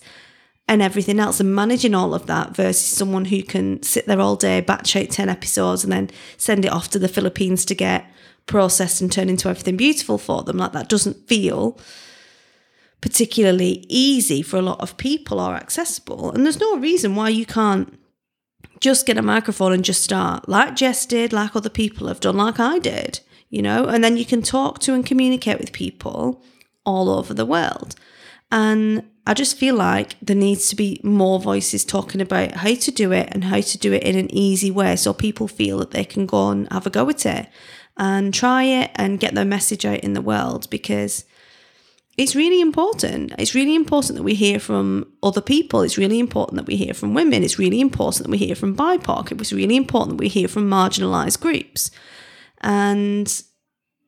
and 0.67 0.81
everything 0.81 1.19
else 1.19 1.39
and 1.39 1.53
managing 1.53 1.95
all 1.95 2.13
of 2.13 2.27
that 2.27 2.55
versus 2.55 2.85
someone 2.85 3.25
who 3.25 3.41
can 3.41 3.81
sit 3.81 4.05
there 4.05 4.21
all 4.21 4.35
day 4.35 4.61
batch 4.61 4.95
out 4.95 5.09
10 5.09 5.27
episodes 5.27 5.83
and 5.83 5.91
then 5.91 6.09
send 6.37 6.63
it 6.63 6.71
off 6.71 6.89
to 6.89 6.99
the 6.99 7.07
philippines 7.07 7.65
to 7.65 7.73
get 7.73 8.05
processed 8.45 9.01
and 9.01 9.11
turned 9.11 9.29
into 9.29 9.49
everything 9.49 9.77
beautiful 9.77 10.17
for 10.17 10.43
them. 10.43 10.57
Like 10.57 10.73
that 10.73 10.89
doesn't 10.89 11.27
feel 11.27 11.77
particularly 13.03 13.85
easy 13.89 14.41
for 14.41 14.55
a 14.55 14.61
lot 14.61 14.79
of 14.79 14.95
people 14.95 15.37
or 15.37 15.55
accessible. 15.55 16.31
And 16.31 16.45
there's 16.45 16.61
no 16.61 16.77
reason 16.77 17.17
why 17.17 17.27
you 17.27 17.45
can't 17.45 17.99
just 18.79 19.05
get 19.05 19.17
a 19.17 19.21
microphone 19.21 19.73
and 19.73 19.83
just 19.83 20.05
start, 20.05 20.47
like 20.47 20.77
Jess 20.77 21.05
did, 21.05 21.33
like 21.33 21.53
other 21.53 21.69
people 21.69 22.07
have 22.07 22.21
done, 22.21 22.37
like 22.37 22.61
I 22.61 22.79
did, 22.79 23.19
you 23.49 23.61
know, 23.61 23.87
and 23.87 24.01
then 24.05 24.15
you 24.15 24.23
can 24.23 24.41
talk 24.41 24.79
to 24.79 24.93
and 24.93 25.05
communicate 25.05 25.59
with 25.59 25.73
people 25.73 26.41
all 26.85 27.09
over 27.09 27.33
the 27.33 27.45
world. 27.45 27.95
And 28.53 29.03
I 29.27 29.33
just 29.33 29.57
feel 29.57 29.75
like 29.75 30.15
there 30.21 30.33
needs 30.33 30.67
to 30.67 30.75
be 30.77 31.01
more 31.03 31.41
voices 31.41 31.83
talking 31.83 32.21
about 32.21 32.51
how 32.51 32.73
to 32.73 32.91
do 32.91 33.11
it 33.11 33.27
and 33.33 33.43
how 33.43 33.59
to 33.59 33.77
do 33.77 33.91
it 33.91 34.03
in 34.03 34.17
an 34.17 34.33
easy 34.33 34.71
way 34.71 34.95
so 34.95 35.13
people 35.13 35.49
feel 35.49 35.79
that 35.79 35.91
they 35.91 36.05
can 36.05 36.25
go 36.25 36.51
and 36.51 36.71
have 36.71 36.87
a 36.87 36.89
go 36.89 37.09
at 37.09 37.25
it 37.25 37.49
and 37.97 38.33
try 38.33 38.63
it 38.63 38.91
and 38.95 39.19
get 39.19 39.35
their 39.35 39.43
message 39.43 39.85
out 39.85 39.99
in 39.99 40.13
the 40.13 40.21
world 40.21 40.69
because 40.69 41.25
it's 42.17 42.35
really 42.35 42.61
important. 42.61 43.33
It's 43.39 43.55
really 43.55 43.75
important 43.75 44.17
that 44.17 44.23
we 44.23 44.35
hear 44.35 44.59
from 44.59 45.11
other 45.23 45.41
people. 45.41 45.81
It's 45.81 45.97
really 45.97 46.19
important 46.19 46.57
that 46.57 46.67
we 46.67 46.75
hear 46.75 46.93
from 46.93 47.13
women. 47.13 47.43
It's 47.43 47.57
really 47.57 47.81
important 47.81 48.25
that 48.25 48.31
we 48.31 48.37
hear 48.37 48.55
from 48.55 48.75
BIPOC. 48.75 49.31
It 49.31 49.37
was 49.39 49.51
really 49.51 49.75
important 49.75 50.17
that 50.17 50.23
we 50.23 50.29
hear 50.29 50.47
from 50.47 50.69
marginalised 50.69 51.39
groups. 51.39 51.89
And 52.61 53.43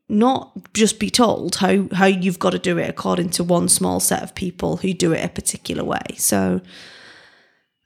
not 0.07 0.73
just 0.73 0.99
be 0.99 1.09
told 1.09 1.55
how, 1.55 1.87
how 1.93 2.05
you've 2.05 2.37
got 2.37 2.51
to 2.51 2.59
do 2.59 2.77
it 2.77 2.89
according 2.89 3.31
to 3.31 3.43
one 3.43 3.67
small 3.67 3.99
set 3.99 4.21
of 4.21 4.35
people 4.35 4.77
who 4.77 4.93
do 4.93 5.11
it 5.11 5.25
a 5.25 5.29
particular 5.29 5.83
way. 5.83 6.03
So, 6.15 6.61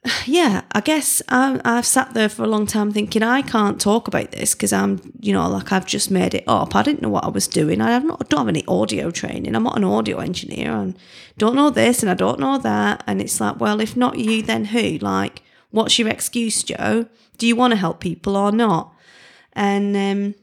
yeah, 0.26 0.62
I 0.72 0.80
guess 0.80 1.20
I, 1.28 1.60
I've 1.64 1.86
sat 1.86 2.14
there 2.14 2.28
for 2.28 2.44
a 2.44 2.48
long 2.48 2.66
time 2.66 2.92
thinking 2.92 3.22
I 3.22 3.42
can't 3.42 3.80
talk 3.80 4.08
about 4.08 4.30
this 4.30 4.54
because 4.54 4.72
I'm, 4.72 5.00
you 5.20 5.32
know, 5.32 5.48
like 5.48 5.72
I've 5.72 5.86
just 5.86 6.10
made 6.10 6.34
it 6.34 6.44
up. 6.46 6.74
I 6.74 6.82
didn't 6.82 7.02
know 7.02 7.10
what 7.10 7.24
I 7.24 7.28
was 7.28 7.46
doing. 7.46 7.80
I 7.80 7.90
have 7.90 8.04
not, 8.04 8.28
don't 8.28 8.40
have 8.40 8.48
any 8.48 8.64
audio 8.66 9.10
training. 9.10 9.54
I'm 9.54 9.64
not 9.64 9.76
an 9.76 9.84
audio 9.84 10.18
engineer 10.18 10.72
and 10.72 10.98
don't 11.38 11.54
know 11.54 11.70
this 11.70 12.02
and 12.02 12.10
I 12.10 12.14
don't 12.14 12.40
know 12.40 12.58
that. 12.58 13.04
And 13.06 13.20
it's 13.20 13.40
like, 13.40 13.60
well, 13.60 13.80
if 13.80 13.96
not 13.96 14.18
you, 14.18 14.42
then 14.42 14.66
who? 14.66 14.98
Like, 14.98 15.42
what's 15.70 15.98
your 15.98 16.08
excuse, 16.08 16.62
Jo? 16.62 17.06
Do 17.36 17.46
you 17.46 17.56
want 17.56 17.72
to 17.72 17.78
help 17.78 18.00
people 18.00 18.36
or 18.36 18.52
not? 18.52 18.94
And 19.52 19.96
um, 19.96 20.34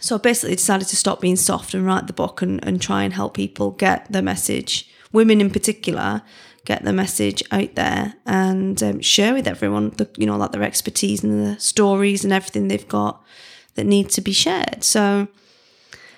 so 0.00 0.16
I 0.16 0.18
basically 0.18 0.56
decided 0.56 0.88
to 0.88 0.96
stop 0.96 1.20
being 1.20 1.36
soft 1.36 1.74
and 1.74 1.86
write 1.86 2.08
the 2.08 2.12
book 2.12 2.42
and, 2.42 2.62
and 2.64 2.80
try 2.80 3.04
and 3.04 3.14
help 3.14 3.34
people 3.34 3.70
get 3.70 4.10
the 4.10 4.20
message, 4.20 4.90
women 5.12 5.40
in 5.40 5.50
particular, 5.50 6.22
get 6.64 6.84
the 6.84 6.92
message 6.92 7.42
out 7.50 7.74
there 7.74 8.14
and 8.24 8.82
um, 8.82 9.00
share 9.00 9.34
with 9.34 9.48
everyone 9.48 9.90
the 9.90 10.08
you 10.16 10.26
know 10.26 10.36
like 10.36 10.52
their 10.52 10.62
expertise 10.62 11.24
and 11.24 11.44
the 11.44 11.58
stories 11.60 12.24
and 12.24 12.32
everything 12.32 12.68
they've 12.68 12.88
got 12.88 13.22
that 13.74 13.84
need 13.84 14.10
to 14.10 14.20
be 14.20 14.32
shared. 14.32 14.84
So 14.84 15.28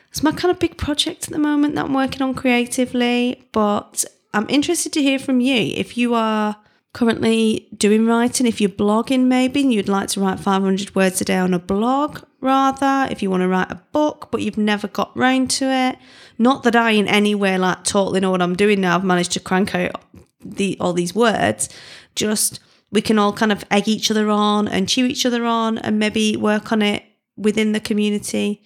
it's 0.08 0.22
my 0.22 0.32
kind 0.32 0.50
of 0.50 0.58
big 0.58 0.76
project 0.76 1.24
at 1.24 1.30
the 1.30 1.38
moment 1.38 1.74
that 1.74 1.86
I'm 1.86 1.94
working 1.94 2.22
on 2.22 2.34
creatively, 2.34 3.48
but 3.52 4.04
I'm 4.32 4.48
interested 4.48 4.92
to 4.94 5.02
hear 5.02 5.18
from 5.18 5.40
you 5.40 5.72
if 5.76 5.96
you 5.96 6.14
are 6.14 6.56
currently 6.92 7.68
doing 7.76 8.06
writing, 8.06 8.46
if 8.46 8.60
you're 8.60 8.70
blogging 8.70 9.24
maybe 9.24 9.62
and 9.62 9.72
you'd 9.72 9.88
like 9.88 10.08
to 10.10 10.20
write 10.20 10.38
500 10.38 10.94
words 10.94 11.20
a 11.20 11.24
day 11.24 11.38
on 11.38 11.54
a 11.54 11.58
blog, 11.58 12.20
rather, 12.40 13.08
if 13.10 13.22
you 13.22 13.30
want 13.30 13.40
to 13.40 13.48
write 13.48 13.70
a 13.70 13.82
book 13.92 14.28
but 14.30 14.42
you've 14.42 14.58
never 14.58 14.86
got 14.86 15.16
round 15.16 15.50
to 15.52 15.64
it. 15.64 15.98
Not 16.38 16.62
that 16.64 16.76
I 16.76 16.92
in 16.92 17.08
any 17.08 17.34
way 17.34 17.58
like 17.58 17.84
totally 17.84 18.20
know 18.20 18.30
what 18.30 18.42
I'm 18.42 18.56
doing 18.56 18.80
now. 18.80 18.96
I've 18.96 19.04
managed 19.04 19.32
to 19.32 19.40
crank 19.40 19.74
out 19.74 20.00
the 20.44 20.76
all 20.80 20.92
these 20.92 21.14
words. 21.14 21.68
Just 22.14 22.60
we 22.90 23.02
can 23.02 23.18
all 23.18 23.32
kind 23.32 23.52
of 23.52 23.64
egg 23.70 23.88
each 23.88 24.10
other 24.10 24.30
on 24.30 24.68
and 24.68 24.88
cheer 24.88 25.06
each 25.06 25.26
other 25.26 25.44
on 25.44 25.78
and 25.78 25.98
maybe 25.98 26.36
work 26.36 26.70
on 26.70 26.80
it 26.82 27.02
within 27.36 27.72
the 27.72 27.80
community 27.80 28.62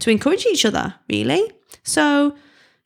to 0.00 0.10
encourage 0.10 0.46
each 0.46 0.64
other, 0.64 0.94
really. 1.08 1.52
So 1.84 2.36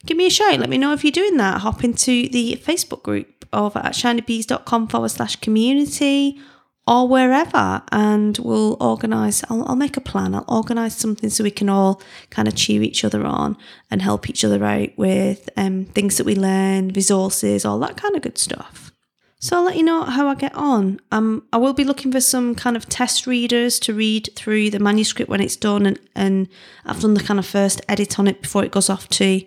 give 0.04 0.16
me 0.16 0.26
a 0.26 0.30
shout. 0.30 0.58
Let 0.58 0.68
me 0.68 0.78
know 0.78 0.92
if 0.92 1.04
you're 1.04 1.10
doing 1.10 1.36
that. 1.38 1.62
Hop 1.62 1.82
into 1.84 2.28
the 2.28 2.60
Facebook 2.62 3.02
group 3.02 3.46
over 3.52 3.78
at 3.78 3.92
shinybees.com 3.92 4.88
forward 4.88 5.10
slash 5.10 5.36
community 5.36 6.40
or 6.86 7.06
wherever 7.06 7.82
and 7.92 8.38
we'll 8.38 8.76
organise 8.80 9.44
I'll, 9.48 9.64
I'll 9.68 9.76
make 9.76 9.96
a 9.96 10.00
plan. 10.00 10.34
I'll 10.34 10.44
organise 10.48 10.96
something 10.96 11.30
so 11.30 11.44
we 11.44 11.50
can 11.50 11.68
all 11.68 12.00
kind 12.30 12.48
of 12.48 12.56
cheer 12.56 12.82
each 12.82 13.04
other 13.04 13.24
on 13.24 13.56
and 13.90 14.02
help 14.02 14.28
each 14.28 14.44
other 14.44 14.64
out 14.64 14.90
with 14.96 15.48
um, 15.56 15.84
things 15.86 16.16
that 16.16 16.26
we 16.26 16.34
learn 16.34 16.88
resources 16.88 17.64
all 17.64 17.78
that 17.80 17.96
kind 17.96 18.16
of 18.16 18.22
good 18.22 18.38
stuff. 18.38 18.90
So 19.38 19.56
i'll 19.56 19.64
let 19.64 19.76
you 19.76 19.82
know 19.84 20.04
how 20.04 20.28
i 20.28 20.34
get 20.34 20.54
on. 20.54 21.00
Um, 21.12 21.44
i 21.52 21.56
will 21.56 21.72
be 21.72 21.84
looking 21.84 22.10
for 22.10 22.20
some 22.20 22.54
kind 22.54 22.76
of 22.76 22.88
test 22.88 23.26
readers 23.26 23.78
to 23.80 23.94
read 23.94 24.30
through 24.34 24.70
the 24.70 24.80
manuscript 24.80 25.30
when 25.30 25.40
it's 25.40 25.56
done 25.56 25.86
and, 25.86 26.00
and 26.16 26.48
i've 26.84 27.00
done 27.00 27.14
the 27.14 27.22
kind 27.22 27.38
of 27.38 27.46
first 27.46 27.80
edit 27.88 28.18
on 28.18 28.26
it 28.26 28.42
before 28.42 28.64
it 28.64 28.72
goes 28.72 28.90
off 28.90 29.08
to 29.08 29.44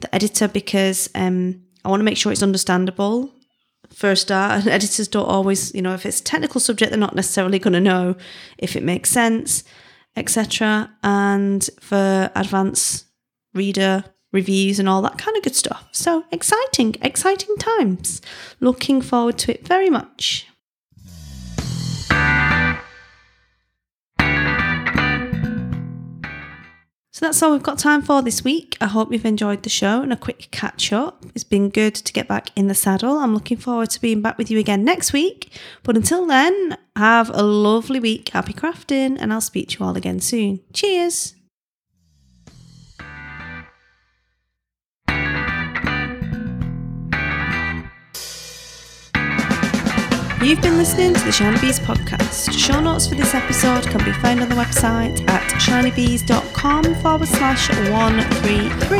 the 0.00 0.14
editor 0.14 0.48
because 0.48 1.10
um, 1.14 1.62
i 1.84 1.88
want 1.88 2.00
to 2.00 2.04
make 2.04 2.16
sure 2.16 2.32
it's 2.32 2.42
understandable 2.42 3.30
for 3.92 4.10
a. 4.10 4.34
And 4.34 4.68
editors 4.68 5.08
don't 5.08 5.26
always, 5.26 5.74
you 5.74 5.82
know, 5.82 5.94
if 5.94 6.06
it's 6.06 6.20
a 6.20 6.24
technical 6.24 6.60
subject, 6.60 6.90
they're 6.90 6.98
not 6.98 7.14
necessarily 7.14 7.58
going 7.58 7.74
to 7.74 7.80
know 7.80 8.16
if 8.58 8.76
it 8.76 8.82
makes 8.82 9.10
sense, 9.10 9.64
etc. 10.16 10.90
And 11.02 11.68
for 11.80 12.30
advanced 12.34 13.06
reader 13.54 14.04
reviews 14.32 14.78
and 14.78 14.88
all 14.88 15.02
that 15.02 15.18
kind 15.18 15.36
of 15.36 15.42
good 15.42 15.56
stuff. 15.56 15.88
So 15.92 16.24
exciting, 16.30 16.96
exciting 17.02 17.56
times. 17.56 18.22
Looking 18.60 19.00
forward 19.00 19.38
to 19.38 19.52
it 19.52 19.66
very 19.66 19.90
much. 19.90 20.46
So 27.20 27.26
that's 27.26 27.42
all 27.42 27.52
we've 27.52 27.62
got 27.62 27.78
time 27.78 28.00
for 28.00 28.22
this 28.22 28.42
week. 28.44 28.78
I 28.80 28.86
hope 28.86 29.12
you've 29.12 29.26
enjoyed 29.26 29.62
the 29.62 29.68
show 29.68 30.00
and 30.00 30.10
a 30.10 30.16
quick 30.16 30.48
catch 30.52 30.90
up. 30.90 31.22
It's 31.34 31.44
been 31.44 31.68
good 31.68 31.94
to 31.94 32.14
get 32.14 32.26
back 32.26 32.48
in 32.56 32.68
the 32.68 32.74
saddle. 32.74 33.18
I'm 33.18 33.34
looking 33.34 33.58
forward 33.58 33.90
to 33.90 34.00
being 34.00 34.22
back 34.22 34.38
with 34.38 34.50
you 34.50 34.58
again 34.58 34.84
next 34.86 35.12
week. 35.12 35.52
But 35.82 35.96
until 35.96 36.26
then, 36.26 36.78
have 36.96 37.28
a 37.34 37.42
lovely 37.42 38.00
week. 38.00 38.30
Happy 38.30 38.54
crafting, 38.54 39.18
and 39.20 39.34
I'll 39.34 39.42
speak 39.42 39.68
to 39.68 39.80
you 39.80 39.84
all 39.84 39.98
again 39.98 40.20
soon. 40.20 40.60
Cheers. 40.72 41.34
You've 50.50 50.62
been 50.62 50.78
listening 50.78 51.14
to 51.14 51.24
the 51.24 51.30
Shiny 51.30 51.60
Bees 51.60 51.78
podcast. 51.78 52.50
Show 52.58 52.80
notes 52.80 53.06
for 53.06 53.14
this 53.14 53.36
episode 53.36 53.84
can 53.84 54.04
be 54.04 54.10
found 54.14 54.40
on 54.40 54.48
the 54.48 54.56
website 54.56 55.24
at 55.30 55.48
shinybees.com 55.52 56.96
forward 56.96 57.28
slash 57.28 57.70
133. 57.88 58.98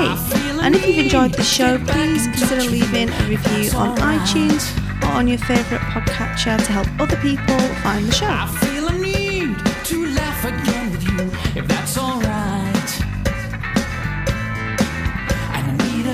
And 0.65 0.77
if 0.77 0.87
you've 0.87 0.99
enjoyed 0.99 1.35
the 1.35 1.43
show, 1.43 1.77
please 1.87 2.29
consider 2.29 2.71
leaving 2.71 3.09
a 3.09 3.23
review 3.25 3.77
on 3.77 3.97
iTunes 3.97 4.71
or 5.03 5.09
on 5.09 5.27
your 5.27 5.39
favourite 5.39 5.83
podcatcher 5.87 6.57
to 6.65 6.73
help 6.73 6.87
other 7.01 7.17
people 7.17 7.59
find 7.83 8.07
the 8.07 8.13
show. 8.13 8.47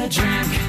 drink 0.08 0.65